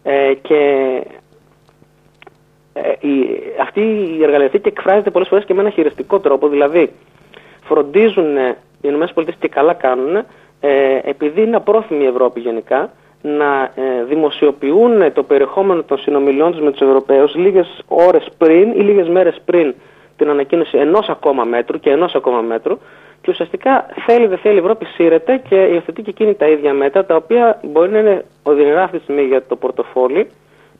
[0.02, 0.62] ε, και
[2.72, 3.80] ε, η, αυτή
[4.18, 6.92] η εργαλειοθήκη εκφράζεται πολλές φορές και με ένα χειριστικό τρόπο δηλαδή
[7.64, 8.36] φροντίζουν
[8.80, 10.16] οι ΗΠΑ και καλά κάνουν
[10.60, 12.92] ε, επειδή είναι απρόθυμη η Ευρώπη γενικά
[13.26, 18.80] να ε, δημοσιοποιούν το περιεχόμενο των συνομιλιών τους με τους Ευρωπαίους λίγες ώρες πριν ή
[18.80, 19.74] λίγες μέρες πριν
[20.16, 22.78] την ανακοίνωση ενός ακόμα μέτρου και ενός ακόμα μέτρου
[23.20, 27.04] και ουσιαστικά θέλει δεν θέλει η Ευρώπη σύρεται και υιοθετεί και εκείνη τα ίδια μέτρα
[27.04, 30.26] τα οποία μπορεί να είναι οδυνηρά αυτή τη στιγμή για το πορτοφόλι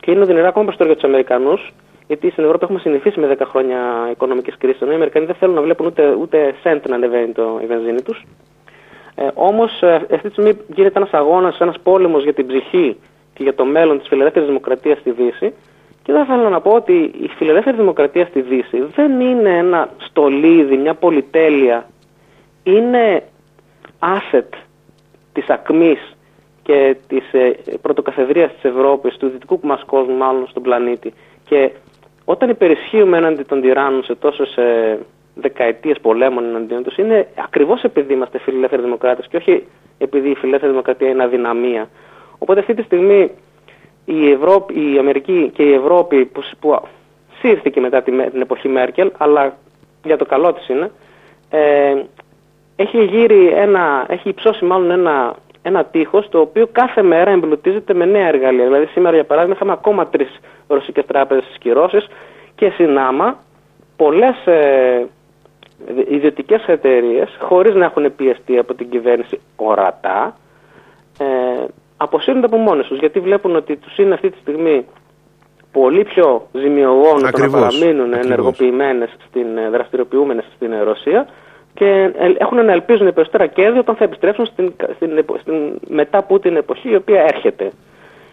[0.01, 1.73] και είναι οδυνηρά ακόμα περισσότερο για τους Αμερικανούς.
[2.07, 3.79] Γιατί στην Ευρώπη έχουμε συνηθίσει με 10 χρόνια
[4.11, 7.61] οικονομικής κρίσης, ενώ οι Αμερικανοί δεν θέλουν να βλέπουν ούτε, ούτε σέντ να ανεβαίνει το,
[7.63, 8.23] η βενζίνη τους.
[9.17, 12.97] Ε, Όμως ε, αυτή τη στιγμή γίνεται ένας αγώνας, ένας πόλεμος για την ψυχή
[13.35, 15.55] και για το μέλλον της φιλελεύθερης δημοκρατίας στη Δύση.
[16.03, 20.77] Και δεν θέλω να πω ότι η φιλελεύθερη δημοκρατία στη Δύση δεν είναι ένα στολίδι,
[20.77, 21.87] μια πολυτέλεια.
[22.63, 23.23] Είναι
[23.99, 24.49] asset
[25.33, 26.17] της ακμής
[26.63, 31.13] και της ε, πρωτοκαθεδρίας της Ευρώπης, του δυτικού μας κόσμου μάλλον στον πλανήτη.
[31.49, 31.71] Και
[32.25, 34.99] όταν υπερισχύουμε έναντι των τυράννων σε τόσες ε,
[35.41, 39.67] δεκαετίες πολέμων εναντίον τους, είναι ακριβώς επειδή είμαστε φιλελεύθεροι δημοκράτες και όχι
[39.99, 41.89] επειδή η φιλελεύθερη δημοκρατία είναι αδυναμία.
[42.39, 43.31] Οπότε αυτή τη στιγμή
[44.05, 46.81] η, Ευρώπη, η Αμερική και η Ευρώπη που, που
[47.39, 49.57] σύρθηκε μετά την εποχή Μέρκελ, αλλά
[50.05, 50.91] για το καλό της είναι,
[51.51, 51.95] ε,
[52.77, 58.05] έχει γύρει ένα, έχει υψώσει μάλλον ένα, ένα τείχος το οποίο κάθε μέρα εμπλουτίζεται με
[58.05, 58.65] νέα εργαλεία.
[58.65, 62.09] Δηλαδή σήμερα για παράδειγμα είχαμε ακόμα τρεις ρωσικές τράπεζες στις
[62.55, 63.39] και συνάμα
[63.97, 65.07] πολλές ε,
[66.09, 70.37] ιδιωτικές εταιρείες χωρίς να έχουν πιεστεί από την κυβέρνηση ορατά
[71.19, 71.25] ε,
[71.97, 74.87] αποσύρονται από μόνες τους γιατί βλέπουν ότι τους είναι αυτή τη στιγμή
[75.73, 81.27] πολύ πιο ζημιογόνο το να παραμείνουν ενεργοποιημένες, στην, ε, δραστηριοποιούμενες στην Ρωσία
[81.75, 86.91] και έχουν να ελπίζουν περισσότερα κέρδη όταν θα επιστρέψουν στην, στην, στην μετά Πούτιν εποχή
[86.91, 87.71] η οποία έρχεται.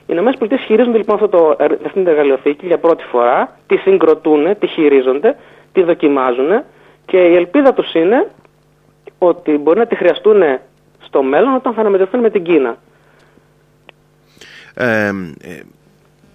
[0.07, 4.67] Οι ΗΠΑ χειρίζονται λοιπόν αυτό το, αυτή την εργαλειοθήκη για πρώτη φορά, τη συγκροτούν, τη
[4.67, 5.35] χειρίζονται,
[5.73, 6.63] τη δοκιμάζουν
[7.05, 8.31] και η ελπίδα τους είναι
[9.17, 10.41] ότι μπορεί να τη χρειαστούν
[10.99, 12.77] στο μέλλον όταν θα αναμετρηθούν με την Κίνα.
[14.73, 15.11] Ε, ε,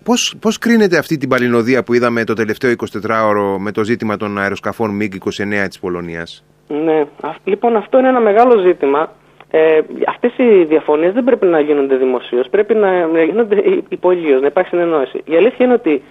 [0.04, 2.72] πώς, πώς κρίνεται αυτή την παλινοδία που είδαμε το τελευταίο
[3.06, 7.04] 24ωρο με το ζήτημα των αεροσκαφών MiG-29 της Πολωνίας; Ναι,
[7.44, 9.12] λοιπόν αυτό είναι ένα μεγάλο ζήτημα.
[9.50, 14.46] Ε, αυτές οι διαφωνίες δεν πρέπει να γίνονται δημοσίως, πρέπει να, να γίνονται υπογείως, να
[14.46, 15.22] υπάρχει συνεννόηση.
[15.24, 16.02] Η αλήθεια είναι ότι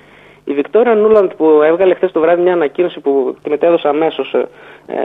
[0.47, 4.47] η Βικτόρια Νούλαντ που έβγαλε χθες το βράδυ μια ανακοίνωση που τη μετέδωσε αμέσως ε,
[4.87, 4.95] ε,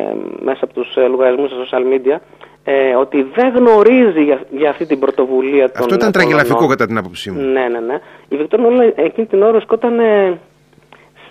[0.41, 2.17] μέσα από τους ε, λογαριασμούς στα social media
[2.65, 6.99] ε, ότι δεν γνωρίζει για, για αυτή την πρωτοβουλία των Αυτό ήταν τραγελαφικό κατά την
[6.99, 7.41] άποψή μου.
[7.41, 7.99] Ναι, ναι, ναι.
[8.29, 10.01] Η Βικτόρια Νούλαντ εκείνη την ώρα σκόταν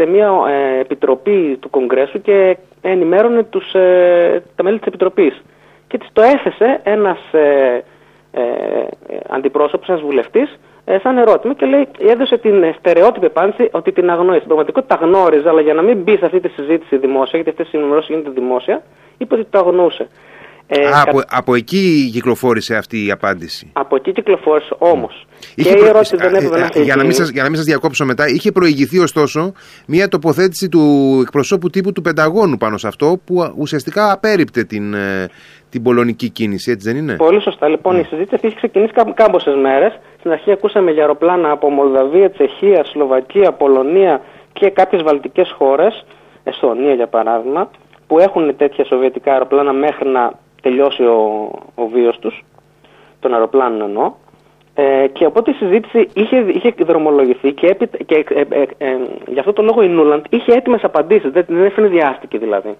[0.01, 5.41] σε μια ε, επιτροπή του Κογκρέσου και ενημέρωνε τους, ε, τα μέλη της Επιτροπής.
[5.87, 7.83] Και της το έθεσε ένας ε,
[8.31, 8.41] ε,
[9.29, 14.35] αντιπρόσωπος, ένας βουλευτής, ε, σαν ερώτημα και λέει, έδωσε την στερεότυπη απάντηση ότι την αγνοεί.
[14.35, 17.49] Στην πραγματικότητα τα γνώριζε, αλλά για να μην μπει σε αυτή τη συζήτηση δημόσια, γιατί
[17.49, 18.83] αυτές οι ενημερώσεις γίνονται δημόσια,
[19.17, 20.07] είπε ότι το αγνοούσε.
[20.73, 23.69] Ε, Α, από, από εκεί κυκλοφόρησε αυτή η απάντηση.
[23.73, 25.27] Από εκεί κυκλοφόρησε όμως.
[25.55, 28.05] Και η ερώτηση δεν έπρεπε να για, να μην σας, για να μην σας διακόψω
[28.05, 29.53] μετά, είχε προηγηθεί ωστόσο
[29.87, 35.29] μια τοποθέτηση του εκπροσώπου τύπου του Πενταγώνου πάνω σε αυτό που ουσιαστικά απέρριπτε την, ε,
[35.71, 37.67] την πολωνική κίνηση, έτσι δεν είναι; Πολύ σωστά.
[37.67, 39.99] Λοιπόν, η συζήτηση αυτή έχει ξεκινήσει κάμποσε μέρες.
[40.19, 44.21] Στην αρχή ακούσαμε για αεροπλάνα από Μολδαβία, Τσεχία, Σλοβακία, Πολωνία
[44.53, 46.05] και κάποιες βαλτικές χώρες,
[46.43, 47.69] Εστονία για παράδειγμα,
[48.07, 52.43] που έχουν τέτοια σοβιετικά αεροπλάνα μέχρι να τελειώσει ο, ο βίος τους,
[53.19, 54.13] των αεροπλάνων εννοώ.
[54.73, 59.39] Ε, και οπότε η συζήτηση είχε, είχε δρομολογηθεί και, έπει, και ε, ε, ε, γι'
[59.39, 62.75] αυτό το λόγο η Νούλαντ είχε έτοιμες απαντήσεις, δεν, δεν αιφνιδιάστηκε δηλαδή.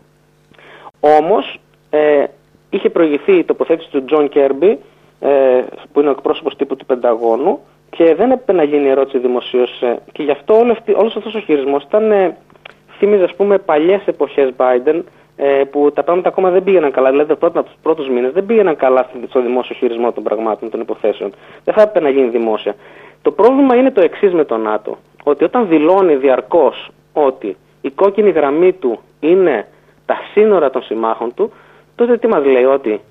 [1.00, 2.24] Όμως ε,
[2.72, 4.80] είχε προηγηθεί η τοποθέτηση του Τζον Κέρμπι,
[5.20, 5.30] ε,
[5.94, 9.82] που είναι ο εκπρόσωπος τύπου του Πενταγώνου, και δεν έπρεπε να γίνει ερώτηση δημοσίως.
[9.82, 12.38] Ε, και γι' αυτό όλο, όλος αυτός ο χειρισμός ήταν, ε,
[12.98, 15.02] θύμιζε ας πούμε παλιές εποχές Biden,
[15.36, 17.10] ε, που τα πράγματα ακόμα δεν πήγαιναν καλά.
[17.10, 21.32] Δηλαδή, από τους πρώτους μήνες δεν πήγαιναν καλά στο δημόσιο χειρισμό των πραγμάτων, των υποθέσεων.
[21.64, 22.76] Δεν θα έπρεπε να γίνει δημόσια.
[23.22, 24.98] Το πρόβλημα είναι το εξής με το ΝΑΤΟ.
[25.24, 29.68] Ότι όταν δηλώνει διαρκώς ότι η κόκκινη γραμμή του είναι
[30.06, 31.52] τα σύνορα των συμμάχων του,
[31.96, 33.02] τότε τι μας λέει, ότι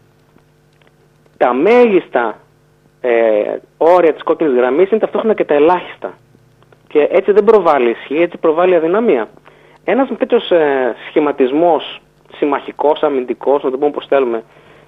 [1.36, 2.38] τα μέγιστα
[3.00, 3.10] ε,
[3.76, 6.12] όρια της κόκκινης γραμμής είναι ταυτόχρονα και τα ελάχιστα.
[6.88, 9.28] Και έτσι δεν προβάλλει ισχύ, έτσι προβάλλει αδυναμία.
[9.84, 12.00] Ένας τέτοιος ε, σχηματισμός
[12.36, 14.42] συμμαχικός, αμυντικός, να το πούμε όπως θέλουμε,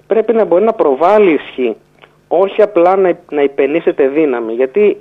[0.07, 1.75] πρέπει να μπορεί να προβάλλει ισχύ.
[2.27, 4.53] Όχι απλά να, να υπενήσεται δύναμη.
[4.53, 4.97] Γιατί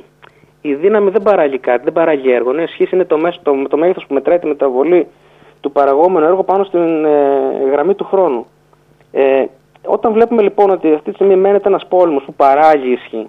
[0.61, 2.52] η δύναμη δεν παράγει κάτι, δεν παράγει έργο.
[2.52, 5.07] Ναι, ισχύς είναι το, μέσο, το, το μέγεθος που μετράει τη μεταβολή
[5.61, 8.46] του παραγόμενου έργου πάνω στην ε, γραμμή του χρόνου.
[9.12, 9.44] Ε,
[9.87, 13.29] όταν βλέπουμε λοιπόν ότι αυτή τη στιγμή μένεται ένας πόλεμος που παράγει ισχύ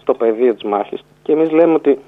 [0.00, 1.98] στο πεδίο της μάχης και εμείς λέμε ότι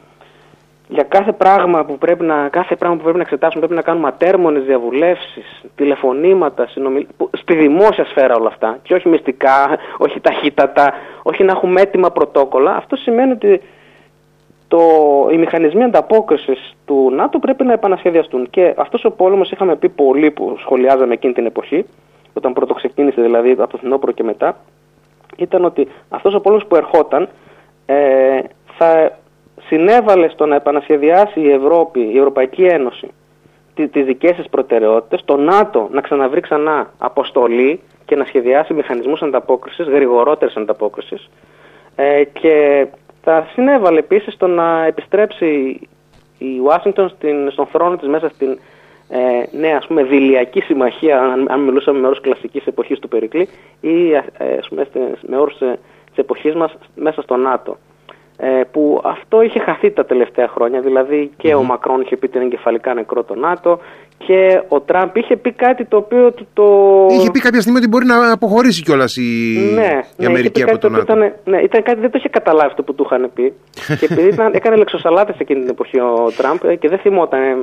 [0.89, 4.09] για κάθε πράγμα που πρέπει να, κάθε πράγμα που πρέπει να εξετάσουμε πρέπει να κάνουμε
[4.09, 7.07] ατέρμονες διαβουλεύσεις, τηλεφωνήματα, συνομιλ...
[7.33, 12.77] στη δημόσια σφαίρα όλα αυτά και όχι μυστικά, όχι ταχύτατα, όχι να έχουμε έτοιμα πρωτόκολλα.
[12.77, 13.61] Αυτό σημαίνει ότι
[14.69, 14.81] το,
[15.33, 18.51] οι μηχανισμοί ανταπόκρισης του ΝΑΤΟ πρέπει να επανασχεδιαστούν.
[18.51, 21.87] Και αυτός ο πόλεμος είχαμε πει πολύ που σχολιάζαμε εκείνη την εποχή,
[22.37, 24.57] όταν πρώτο ξεκίνησε δηλαδή από το φθινόπωρο και μετά,
[25.37, 27.29] ήταν ότι αυτός ο πόλεμο που ερχόταν
[27.87, 28.39] ε,
[28.79, 29.19] θα
[29.67, 33.09] συνέβαλε στο να επανασχεδιάσει η Ευρώπη, η Ευρωπαϊκή Ένωση,
[33.75, 39.87] τις δικές της προτεραιότητες, το ΝΑΤΟ να ξαναβρει ξανά αποστολή και να σχεδιάσει μηχανισμούς ανταπόκρισης,
[39.87, 41.31] γρηγορότερη ανταπόκρισης.
[41.97, 42.87] Ε, και
[43.23, 45.81] θα συνέβαλε επίσης στο να επιστρέψει
[46.39, 47.13] η Ουάσιγκτον
[47.51, 48.59] στον θρόνο της μέσα στην
[49.09, 49.19] ε,
[49.59, 53.49] νέα ας πούμε δηλιακή συμμαχία, αν, αν μιλούσαμε με όρους κλασικής εποχής του Περικλή
[53.81, 54.23] ή ε,
[54.59, 54.87] ας πούμε,
[55.27, 57.77] με όρους ε, της εποχής μας μέσα στο ΝΑΤΟ.
[58.39, 60.81] Ε, που αυτό είχε χαθεί τα τελευταία χρόνια.
[60.81, 63.81] Δηλαδή και ο Μακρόν είχε πει ότι είναι εγκεφαλικά νεκρό το ΝΑΤΟ
[64.19, 66.65] και ο Τραμπ είχε πει κάτι το οποίο το.
[67.11, 69.23] Είχε πει κάποια στιγμή ότι μπορεί να αποχωρήσει κιόλας η...
[69.75, 71.03] Ναι, η ναι, Αμερική από το ΝΑΤΟ.
[71.03, 73.53] Ήταν, ναι, ήταν κάτι δεν το είχε καταλάβει αυτό που του είχαν πει.
[73.99, 77.57] και επειδή ήταν, έκανε λεξοσαλάτες εκείνη την εποχή ο Τραμπ ε, και δεν θυμόταν ε,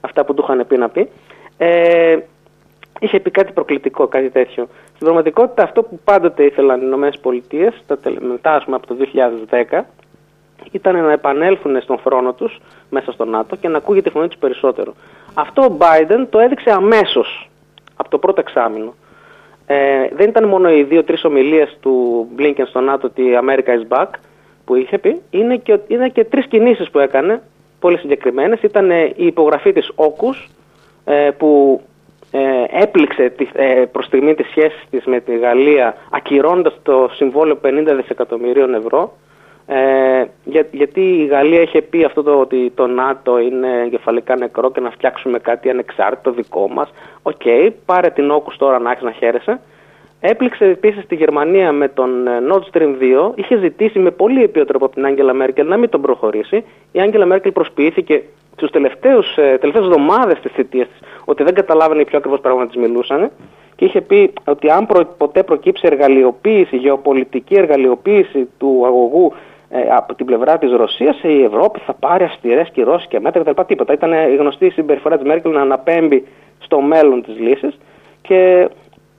[0.00, 1.08] αυτά που του είχαν πει να πει.
[1.58, 2.18] Ε,
[3.00, 4.68] είχε πει κάτι προκλητικό, κάτι τέτοιο.
[4.84, 7.72] Στην πραγματικότητα αυτό που πάντοτε ήθελαν οι ΗΠΑ,
[8.20, 8.96] μετά ας πούμε, από το
[9.70, 9.80] 2010,
[10.70, 14.38] ήταν να επανέλθουν στον χρόνο τους μέσα στο ΝΑΤΟ και να ακούγεται η φωνή τους
[14.38, 14.94] περισσότερο.
[15.34, 17.50] Αυτό ο Biden το έδειξε αμέσως
[17.96, 18.94] από το πρώτο εξάμεινο.
[19.66, 23.98] Ε, δεν ήταν μόνο οι δύο-τρεις ομιλίες του Blinken στο ΝΑΤΟ ότι η America is
[23.98, 24.08] back
[24.64, 27.42] που είχε πει, είναι και, είναι και τρεις κινήσεις που έκανε,
[27.80, 28.62] πολύ συγκεκριμένες.
[28.62, 30.48] Ήταν η υπογραφή της AUKUS
[31.04, 31.80] ε, που
[32.30, 37.58] ε, έπληξε τη, ε, προς στιγμή τις σχέσεις της με τη Γαλλία ακυρώνοντας το συμβόλαιο
[37.62, 39.12] 50 δισεκατομμυρίων ευρώ
[39.70, 44.70] ε, για, γιατί η Γαλλία είχε πει αυτό το ότι το ΝΑΤΟ είναι εγκεφαλικά νεκρό
[44.70, 46.90] και να φτιάξουμε κάτι ανεξάρτητο δικό μας.
[47.22, 49.60] OK, okay, πάρε την AUKUS τώρα να έχει να χαίρεσαι.
[50.20, 52.94] Έπληξε επίσης τη Γερμανία με τον ε, Nord Stream
[53.28, 53.32] 2.
[53.34, 56.64] Είχε ζητήσει με πολύ επίο τρόπο από την Άγγελα Μέρκελ να μην τον προχωρήσει.
[56.92, 58.22] Η Άγγελα Μέρκελ προσποιήθηκε
[58.56, 63.30] του τελευταίες εβδομάδες της θητείας της ότι δεν καταλάβαινε ποιο ακριβώς πράγμα της μιλούσαν
[63.76, 69.32] και είχε πει ότι αν προ, ποτέ προκύψει εργαλειοποίηση, γεωπολιτική εργαλειοποίηση του αγωγού
[69.70, 73.62] ε, από την πλευρά της Ρωσίας, η Ευρώπη θα πάρει αυστηρές κυρώσεις και μέτρα κτλ.
[73.66, 73.92] Τίποτα.
[73.92, 76.26] Ήταν η γνωστή η συμπεριφορά της Μέρκελ να αναπέμπει
[76.58, 77.78] στο μέλλον της λύσης
[78.22, 78.68] και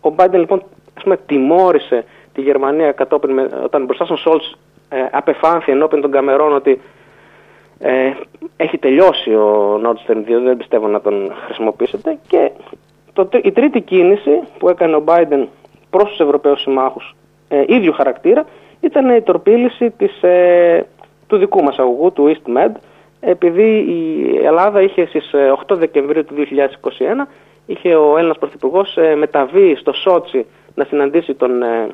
[0.02, 0.64] ο Μπάιντεν λοιπόν
[1.00, 4.58] ας πούμε, τιμώρησε τη Γερμανία κατόπιν με, όταν μπροστά στον Σόλτς
[4.90, 6.82] ε, απεφάνθη ενώπιν των Καμερών ότι
[7.80, 8.12] ε,
[8.58, 12.18] έχει τελειώσει ο Nord Stream 2, δεν πιστεύω να τον χρησιμοποιήσετε.
[12.28, 12.52] Και
[13.14, 15.46] το, η τρίτη κίνηση που έκανε ο Biden
[15.90, 17.16] προς τους Ευρωπαίους συμμάχους
[17.48, 18.46] ε, ίδιου χαρακτήρα
[18.80, 20.86] ήταν η τορπίληση της, ε,
[21.28, 22.72] του δικού μας αγωγού, του EastMed,
[23.20, 25.32] επειδή η Ελλάδα είχε στις
[25.68, 27.28] 8 ε, Δεκεμβρίου του 2021
[27.70, 31.88] είχε ο Έλληνας Πρωθυπουργός ε, μεταβεί στο Σότσι να συναντήσει τον ε,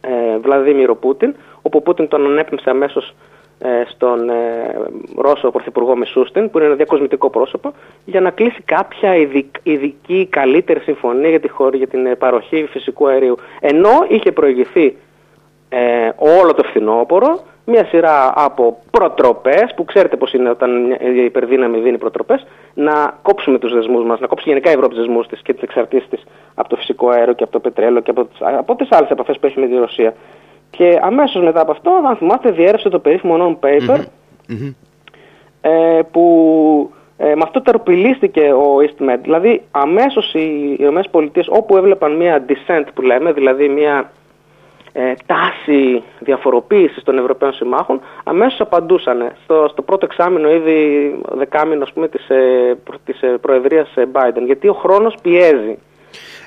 [0.00, 3.14] ε, Βλαδίμιρο Πούτιν, όπου ο Πούτιν τον ανέπνευσε αμέσως
[3.58, 4.34] ε, στον ε,
[5.16, 7.72] Ρώσο Πρωθυπουργό Μισούστιν, που είναι ένα διακοσμητικό πρόσωπο,
[8.04, 9.16] για να κλείσει κάποια
[9.62, 13.36] ειδική καλύτερη συμφωνία για τη χώρα για την παροχή φυσικού αερίου.
[13.60, 14.96] Ενώ είχε προηγηθεί
[15.68, 21.78] ε, όλο το φθινόπωρο μια σειρά από προτροπές, που ξέρετε πώ είναι όταν η υπερδύναμη
[21.80, 25.42] δίνει προτροπές, να κόψουμε τους δεσμούς μας, να κόψει γενικά η Ευρώπη τους δεσμούς της
[25.42, 28.76] και τις εξαρτήσεις της από το φυσικό αέριο και από το πετρέλαιο και από, από
[28.76, 30.14] τις άλλες επαφές που έχει με τη Ρωσία.
[30.70, 34.74] Και αμέσως μετά από αυτό, αν θυμάστε, διέρευσε το περίφημο non-paper mm-hmm.
[35.60, 39.18] ε, που ε, με αυτό τερπιλίστηκε ο EastMed.
[39.22, 44.10] Δηλαδή, αμέσως οι ΗΠΑ, όπου έβλεπαν μια dissent που λέμε, δηλαδή μια
[44.92, 50.78] ε, τάση διαφοροποίησης των Ευρωπαίων συμμάχων, αμέσως απαντούσαν στο, στο πρώτο εξάμεινο, ήδη
[51.36, 55.78] δεκάμινο ας πούμε, της, ε, της ε, Προεδρίας ε, Biden, γιατί ο χρόνος πιέζει.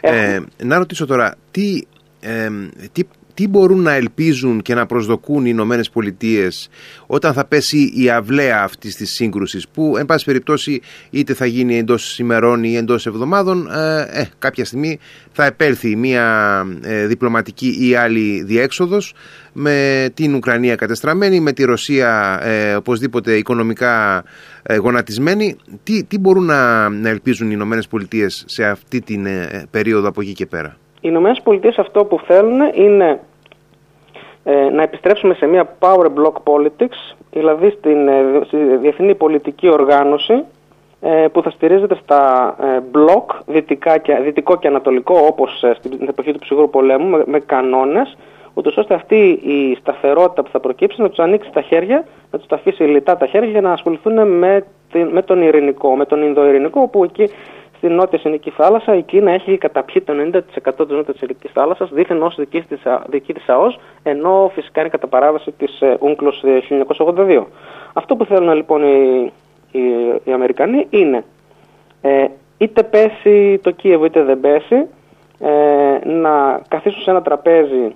[0.01, 1.84] Ε, να ρωτήσω τώρα, τι,
[2.21, 2.49] ε,
[2.91, 3.03] τι
[3.34, 6.69] τι μπορούν να ελπίζουν και να προσδοκούν οι Ηνωμένες Πολιτείες
[7.08, 11.78] όταν θα πέσει η αυλαία αυτής της σύγκρουσης, που εν πάση περιπτώσει είτε θα γίνει
[11.78, 15.00] εντός ημερών ή εντός εβδομάδων, ε, ε, κάποια στιγμή
[15.32, 19.13] θα επέλθει μια ε, διπλωματική ή άλλη διέξοδος
[19.54, 24.24] με την Ουκρανία κατεστραμμένη, με τη Ρωσία ε, οπωσδήποτε οικονομικά
[24.63, 25.56] ε, γονατισμένη.
[25.84, 30.22] Τι, τι μπορούν να, να ελπίζουν οι Ηνωμένες Πολιτείες σε αυτή την ε, περίοδο από
[30.22, 33.20] εκεί και πέρα; Οι Ηνωμένες Πολιτείες αυτό που θέλουν είναι
[34.44, 40.44] ε, να επιστρέψουμε σε μια power block politics, δηλαδή στην, ε, στη διεθνή πολιτική οργάνωση
[41.02, 46.32] ε, που θα στηρίζεται στα ε, block, δυτικά και, δυτικό και ανατολικό, όπως στην εποχή
[46.32, 48.18] του ψυχρού πολέμου, με, με κανόνες,
[48.54, 52.48] ούτως ώστε αυτή η σταθερότητα που θα προκύψει να τους ανοίξει τα χέρια, να τους
[52.48, 54.66] τα αφήσει λιτά τα χέρια για να ασχοληθούν με,
[55.12, 57.30] με τον ειρηνικό, με τον Ινδοειρηνικό, όπου εκεί
[57.84, 60.41] στην Νότια Συνική θάλασσα η Κίνα έχει καταπιεί το 90%
[60.78, 65.08] της Νότιας Συνική θάλασσας, δίθεν ως δική της δική της ΑΟΣ, ενώ φυσικά είναι κατά
[65.08, 66.62] παράβαση τη UNCLOS
[66.98, 67.43] 1982.
[67.93, 69.32] Αυτό που θέλουν λοιπόν οι,
[69.72, 69.82] οι,
[70.24, 71.24] οι Αμερικανοί είναι
[72.02, 72.26] ε,
[72.58, 74.88] είτε πέσει το Κίεβο είτε δεν πέσει,
[75.39, 77.96] ε, να καθίσουν σε ένα τραπέζι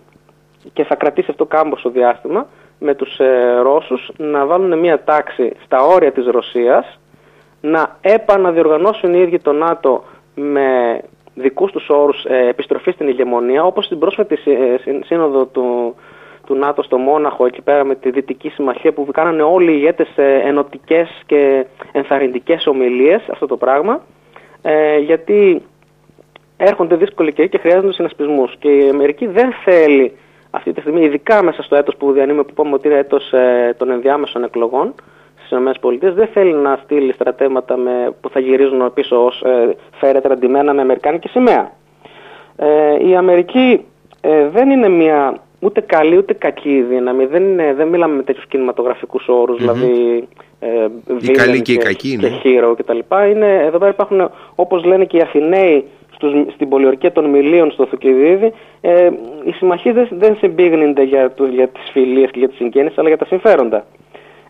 [0.74, 2.48] και θα κρατήσει αυτό κάμποσο διάστημα
[2.80, 7.00] με τους ε, Ρώσους να βάλουν μια τάξη στα όρια της Ρωσίας
[7.62, 10.04] να επαναδιοργανώσουν οι ίδιοι το ΝΑΤΟ
[10.36, 11.02] με
[11.34, 15.96] δικούς τους όρους ε, επιστροφή στην ηγεμονία, όπως στην πρόσφατη ε, σύνοδο του,
[16.46, 20.08] του ΝΑΤΟ στο Μόναχο, εκεί πέρα με τη Δυτική Συμμαχία, που κάνανε όλοι οι ηγέτες
[20.16, 24.02] ε, ενωτικές και ενθαρρυντικές ομιλίες, αυτό το πράγμα,
[24.62, 25.62] ε, γιατί
[26.58, 28.56] έρχονται δύσκολοι καιροί και χρειάζονται συνασπισμούς.
[28.60, 30.18] Και η Αμερική δεν θέλει
[30.52, 33.76] αυτή τη στιγμή, ειδικά μέσα στο έτος που διανύουμε, που είπαμε ότι είναι έτος ε,
[33.78, 34.94] των ενδιάμεσων εκλογών,
[35.48, 40.34] στις ΗΠΑ δεν θέλει να στείλει στρατεύματα με, που θα γυρίζουν πίσω ως ε, φέρετρα
[40.34, 41.72] αντιμένα με Αμερικάνικη σημαία.
[42.56, 43.86] Ε, η Αμερική
[44.22, 47.26] ε, δεν είναι μια ούτε καλή ούτε κακή δύναμη.
[47.26, 49.60] Δεν, είναι, δεν μιλάμε με τέτοιους κινηματογραφικούς όρους, mm-hmm.
[49.60, 50.28] δηλαδή.
[50.60, 50.88] Ε,
[51.22, 52.28] η καλή και, η κακή είναι.
[52.28, 53.00] Και hero κτλ.
[53.42, 55.84] Εδώ πέρα υπάρχουν, όπως λένε και οι Αθηναίοι
[56.14, 59.10] στους, στην πολιορκία των Μιλίων στο Θουκυδίδη, ε,
[59.44, 63.18] οι συμμαχίες δεν, δεν συμπίγνυνται για, για τις φιλίες και για τι συγγένειε, αλλά για
[63.18, 63.86] τα συμφέροντα.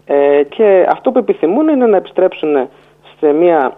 [0.09, 2.69] Ε, και αυτό που επιθυμούν είναι να επιστρέψουν
[3.19, 3.75] σε μια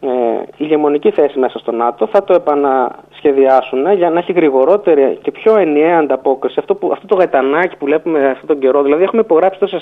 [0.00, 0.08] ε,
[0.56, 5.98] ηγεμονική θέση μέσα στο ΝΑΤΟ, θα το επανασχεδιάσουν για να έχει γρηγορότερη και πιο ενιαία
[5.98, 6.56] ανταπόκριση.
[6.58, 9.80] Αυτό, που, αυτό το γαϊτανάκι που βλέπουμε αυτόν τον καιρό, δηλαδή έχουμε υπογράψει τόσα,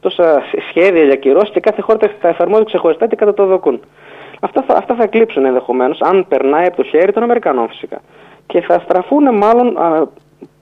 [0.00, 3.80] τόσα σχέδια για κυρώσεις και κάθε χώρα τα εφαρμόζει ξεχωριστά και κατά το δοκούν.
[4.40, 8.00] Αυτά θα, αυτά θα εκλείψουν ενδεχομένως, αν περνάει από το χέρι των Αμερικανών φυσικά.
[8.46, 9.78] Και θα στραφούν μάλλον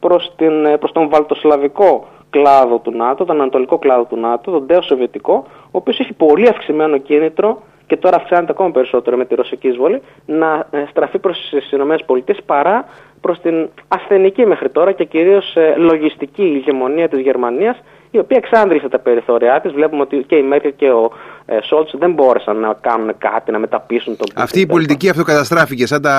[0.00, 4.82] προς, την, προς τον βαλτοσλαβικό κλάδο του ΝΑΤΟ, τον ανατολικό κλάδο του ΝΑΤΟ, τον τέο
[4.82, 9.68] σοβιετικό, ο οποίος έχει πολύ αυξημένο κίνητρο και τώρα αυξάνεται ακόμα περισσότερο με τη ρωσική
[9.68, 12.84] εισβολή, να ε, στραφεί προς τις ΗΠΑ παρά
[13.20, 17.76] προς την ασθενική μέχρι τώρα και κυρίως ε, λογιστική ηγεμονία της Γερμανίας,
[18.10, 19.72] η οποία εξάντλησε τα περιθώριά της.
[19.72, 21.10] Βλέπουμε ότι και η Μέρκελ και ο
[21.46, 26.02] ε, Σόλτς δεν μπόρεσαν να κάνουν κάτι, να μεταπίσουν τον Αυτή η πολιτική αυτοκαταστράφηκε σαν
[26.02, 26.16] τα,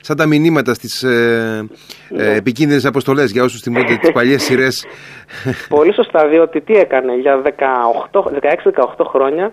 [0.00, 1.68] σαν τα μηνύματα στις ε,
[2.10, 2.34] ε, ναι.
[2.34, 4.86] επικίνδυνες αποστολές για όσους θυμούνται τις παλιές σειρές.
[5.68, 7.42] Πολύ σωστά, διότι τι έκανε για
[8.10, 9.52] 16-18 χρόνια.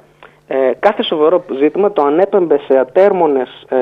[0.53, 3.77] Ε, κάθε σοβαρό ζήτημα το ανέπεμπε σε ατέρμονες ε,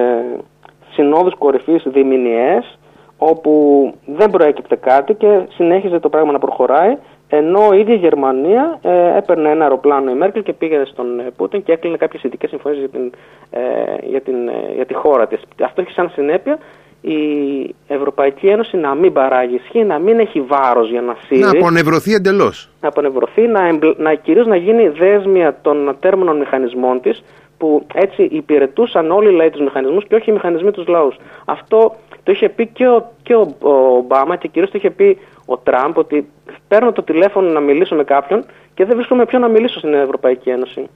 [0.92, 2.78] συνόδους κορυφής διμηνιές
[3.18, 6.98] όπου δεν προέκυπτε κάτι και συνέχιζε το πράγμα να προχωράει
[7.30, 11.32] ενώ η ίδια η Γερμανία ε, έπαιρνε ένα αεροπλάνο η Μέρκελ και πήγαινε στον ε,
[11.38, 13.12] Πούτιν και έκλεινε κάποιες ειδικές συμφωνίες για, την,
[13.50, 13.62] ε,
[14.04, 15.42] για, την, ε, για τη χώρα της.
[15.64, 16.58] Αυτό έχει σαν συνέπεια
[17.02, 21.40] η Ευρωπαϊκή Ένωση να μην παράγει ισχύ, να μην έχει βάρος για να σύρει.
[21.40, 22.70] Να απονευρωθεί εντελώς.
[22.82, 23.62] Να απονευρωθεί, να,
[23.98, 27.24] να κυρίως να γίνει δέσμια των τέρμονων μηχανισμών της,
[27.58, 31.16] που έτσι υπηρετούσαν όλοι οι λαοί τους μηχανισμούς και όχι οι μηχανισμοί τους λαούς.
[31.46, 33.56] Αυτό το είχε πει και ο, και ο
[33.98, 36.30] Ομπάμα και κυρίως το είχε πει ο Τραμπ ότι
[36.68, 39.94] παίρνω το τηλέφωνο να μιλήσω με κάποιον και δεν βρίσκω με ποιον να μιλήσω στην
[39.94, 40.90] Ευρωπαϊκή Ένωση.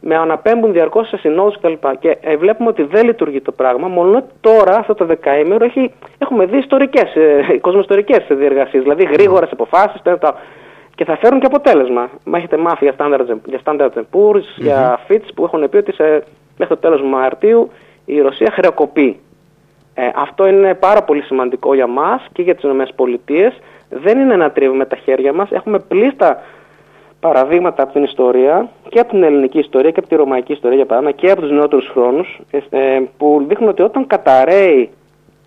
[0.00, 1.72] Με αναπέμπουν διαρκώς σε συνόδους κτλ.
[1.98, 3.88] Και ε, βλέπουμε ότι δεν λειτουργεί το πράγμα.
[3.88, 8.82] Μόνο τώρα, αυτό το δεκαήμερο, έχει, έχουμε δει ιστορικές, ε, κοσμοϊστορικέ διεργασίες.
[8.82, 10.02] Δηλαδή γρήγορες αποφάσεις
[10.94, 12.10] και θα φέρουν και αποτέλεσμα.
[12.24, 14.56] Μα έχετε μάθει για Standard, για Standard Poor's, mm-hmm.
[14.56, 16.02] για Fitch που έχουν πει ότι σε,
[16.58, 17.70] μέχρι το τέλος Μαρτίου
[18.04, 19.20] η Ρωσία χρεοκοπεί.
[19.94, 23.52] Ε, αυτό είναι πάρα πολύ σημαντικό για μας και για τις ΗΠΑ
[23.88, 25.50] δεν είναι να τρίβουμε τα χέρια μας.
[25.50, 26.42] Έχουμε πλήστα
[27.20, 30.86] παραδείγματα από την ιστορία και από την ελληνική ιστορία και από τη ρωμαϊκή ιστορία για
[30.86, 32.78] παράδειγμα και από τους νεότερους χρόνους ε,
[33.18, 34.90] που δείχνουν ότι όταν καταραίει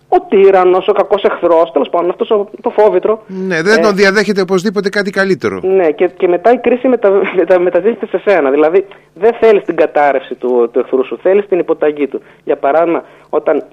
[0.08, 2.28] ο τύρανο, ο κακός εχθρός, τέλος πάντων αυτός
[2.60, 3.22] το φόβητρο.
[3.26, 5.60] Ναι, δεν ε, τον διαδέχεται οπωσδήποτε κάτι καλύτερο.
[5.62, 8.50] Ναι, και, και μετά η κρίση μετα, μετα, μεταδίδεται σε σένα.
[8.50, 12.20] Δηλαδή δεν θέλεις την κατάρρευση του, του εχθρού σου, θέλεις την υποταγή του.
[12.44, 13.64] Για παράδειγμα, όταν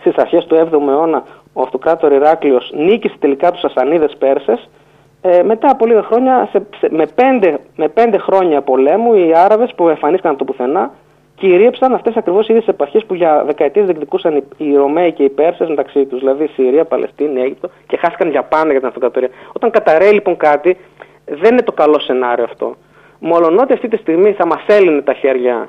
[0.00, 4.68] στις αρχές του 7ου αιώνα ο αυτοκράτορ Ηράκλειος νίκησε τελικά τους Ασανίδες Πέρσες
[5.22, 9.88] ε, μετά από λίγα χρόνια, σε, με, πέντε, με πέντε χρόνια πολέμου, οι Άραβες που
[9.88, 10.90] εμφανίστηκαν από το πουθενά
[11.34, 15.28] κυρίεψαν αυτές ακριβώς οι ίδιες επαρχίες που για δεκαετίες διεκδικούσαν οι, οι Ρωμαίοι και οι
[15.28, 19.28] Πέρσες μεταξύ τους, δηλαδή Συρία, Παλαιστίνη, Αίγυπτο και χάθηκαν για πάντα για την αυτοκρατορία.
[19.52, 20.76] Όταν καταραίει λοιπόν κάτι,
[21.24, 22.76] δεν είναι το καλό σενάριο αυτό.
[23.18, 25.68] Μολονότι αυτή τη στιγμή θα μας έλυνε τα χέρια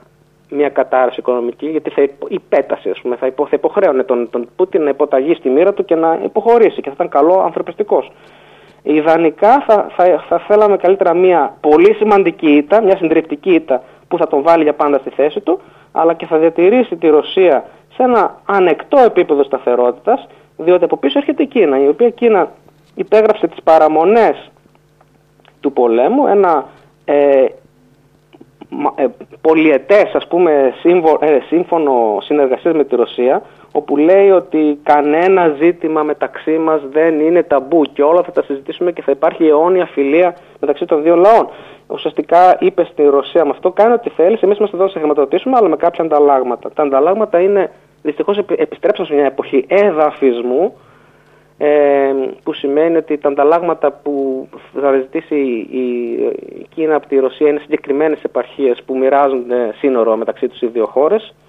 [0.50, 4.82] μια κατάρρευση οικονομική, γιατί θα υπέτασε, ας πούμε, θα, υπο, θα υποχρέωνε τον, τον Πούτιν
[4.84, 8.12] να υποταγεί στη μοίρα του και να υποχωρήσει και θα ήταν καλό ανθρωπιστικός.
[8.84, 14.28] Ιδανικά θα, θα, θα θέλαμε καλύτερα μια πολύ σημαντική ήττα, μια συντριπτική ήττα που θα
[14.28, 15.60] τον βάλει για πάντα στη θέση του,
[15.91, 17.65] αλλά και θα διατηρήσει τη Ρωσία
[17.96, 22.52] σε ένα ανεκτό επίπεδο σταθερότητας, διότι από πίσω έρχεται η Κίνα, η οποία Κίνα
[22.96, 24.52] υπέγραψε τις παραμονές
[25.60, 26.65] του πολέμου, ένα
[27.06, 27.46] ε,
[28.96, 29.06] ε,
[29.41, 30.74] πολιετές ας πούμε
[31.19, 33.41] ε, σύμφωνο συνεργασίας με τη Ρωσία
[33.76, 38.92] όπου λέει ότι κανένα ζήτημα μεταξύ μας δεν είναι ταμπού και όλα θα τα συζητήσουμε
[38.92, 41.48] και θα υπάρχει αιώνια φιλία μεταξύ των δύο λαών.
[41.88, 45.58] Ουσιαστικά είπε στη Ρωσία με αυτό κάνει ό,τι θέλεις, εμείς είμαστε εδώ να σε χρηματοδοτήσουμε
[45.58, 46.72] αλλά με κάποια ανταλλάγματα.
[46.74, 50.74] Τα ανταλλάγματα είναι δυστυχώς επιστρέψαν σε μια εποχή εδαφισμού
[51.58, 52.12] ε,
[52.44, 54.48] που σημαίνει ότι τα ανταλλάγματα που
[54.82, 55.36] θα ζητήσει
[55.72, 60.86] η, Κίνα από τη Ρωσία είναι συγκεκριμένες επαρχίες που μοιράζονται σύνορο μεταξύ τους οι δύο
[60.86, 61.43] χώρες ε,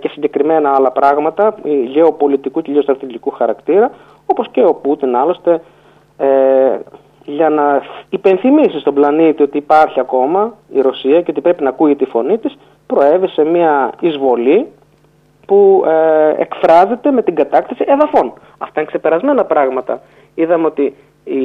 [0.00, 1.54] και συγκεκριμένα άλλα πράγματα
[1.86, 3.90] γεωπολιτικού και γεωστρατηγικού χαρακτήρα
[4.26, 5.60] όπως και ο Πούτιν άλλωστε
[6.16, 6.78] ε,
[7.24, 11.96] για να υπενθυμίσεις στον πλανήτη ότι υπάρχει ακόμα η Ρωσία και ότι πρέπει να ακούει
[11.96, 12.56] τη φωνή της
[12.86, 14.66] προέβη σε μια εισβολή
[15.46, 18.32] που ε, εκφράζεται με την κατάκτηση εδαφών.
[18.58, 20.00] Αυτά είναι ξεπερασμένα πράγματα.
[20.34, 21.42] Είδαμε ότι η,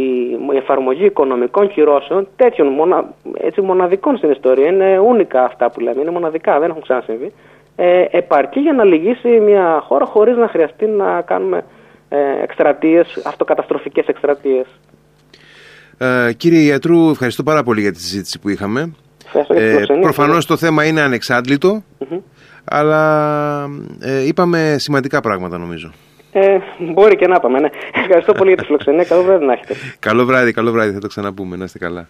[0.55, 6.11] εφαρμογή οικονομικών κυρώσεων τέτοιων μονα, έτσι, μοναδικών στην ιστορία είναι ούνικα αυτά που λέμε, είναι
[6.11, 7.33] μοναδικά, δεν έχουν ξανασυμβεί.
[7.81, 11.63] Ε, επαρκεί για να λυγίσει μια χώρα χωρίς να χρειαστεί να κάνουμε
[12.09, 14.65] ε, εκστρατείες, αυτοκαταστροφικές εκστρατείες.
[15.97, 18.95] Ε, κύριε Ιατρού, ευχαριστώ πάρα πολύ για τη συζήτηση που είχαμε.
[19.47, 21.01] Ε, προφανώς το θέμα είναι
[22.65, 23.63] αλλά
[23.99, 25.91] ε, είπαμε σημαντικά πράγματα νομίζω.
[26.31, 27.69] Ε, μπορεί και να είπαμε, ναι.
[27.93, 29.03] Ευχαριστώ πολύ για τη φιλοξενία.
[29.03, 29.75] Καλό βράδυ να έχετε.
[29.99, 30.93] καλό βράδυ, καλό βράδυ.
[30.93, 31.55] Θα το ξαναπούμε.
[31.55, 32.07] Να είστε καλά.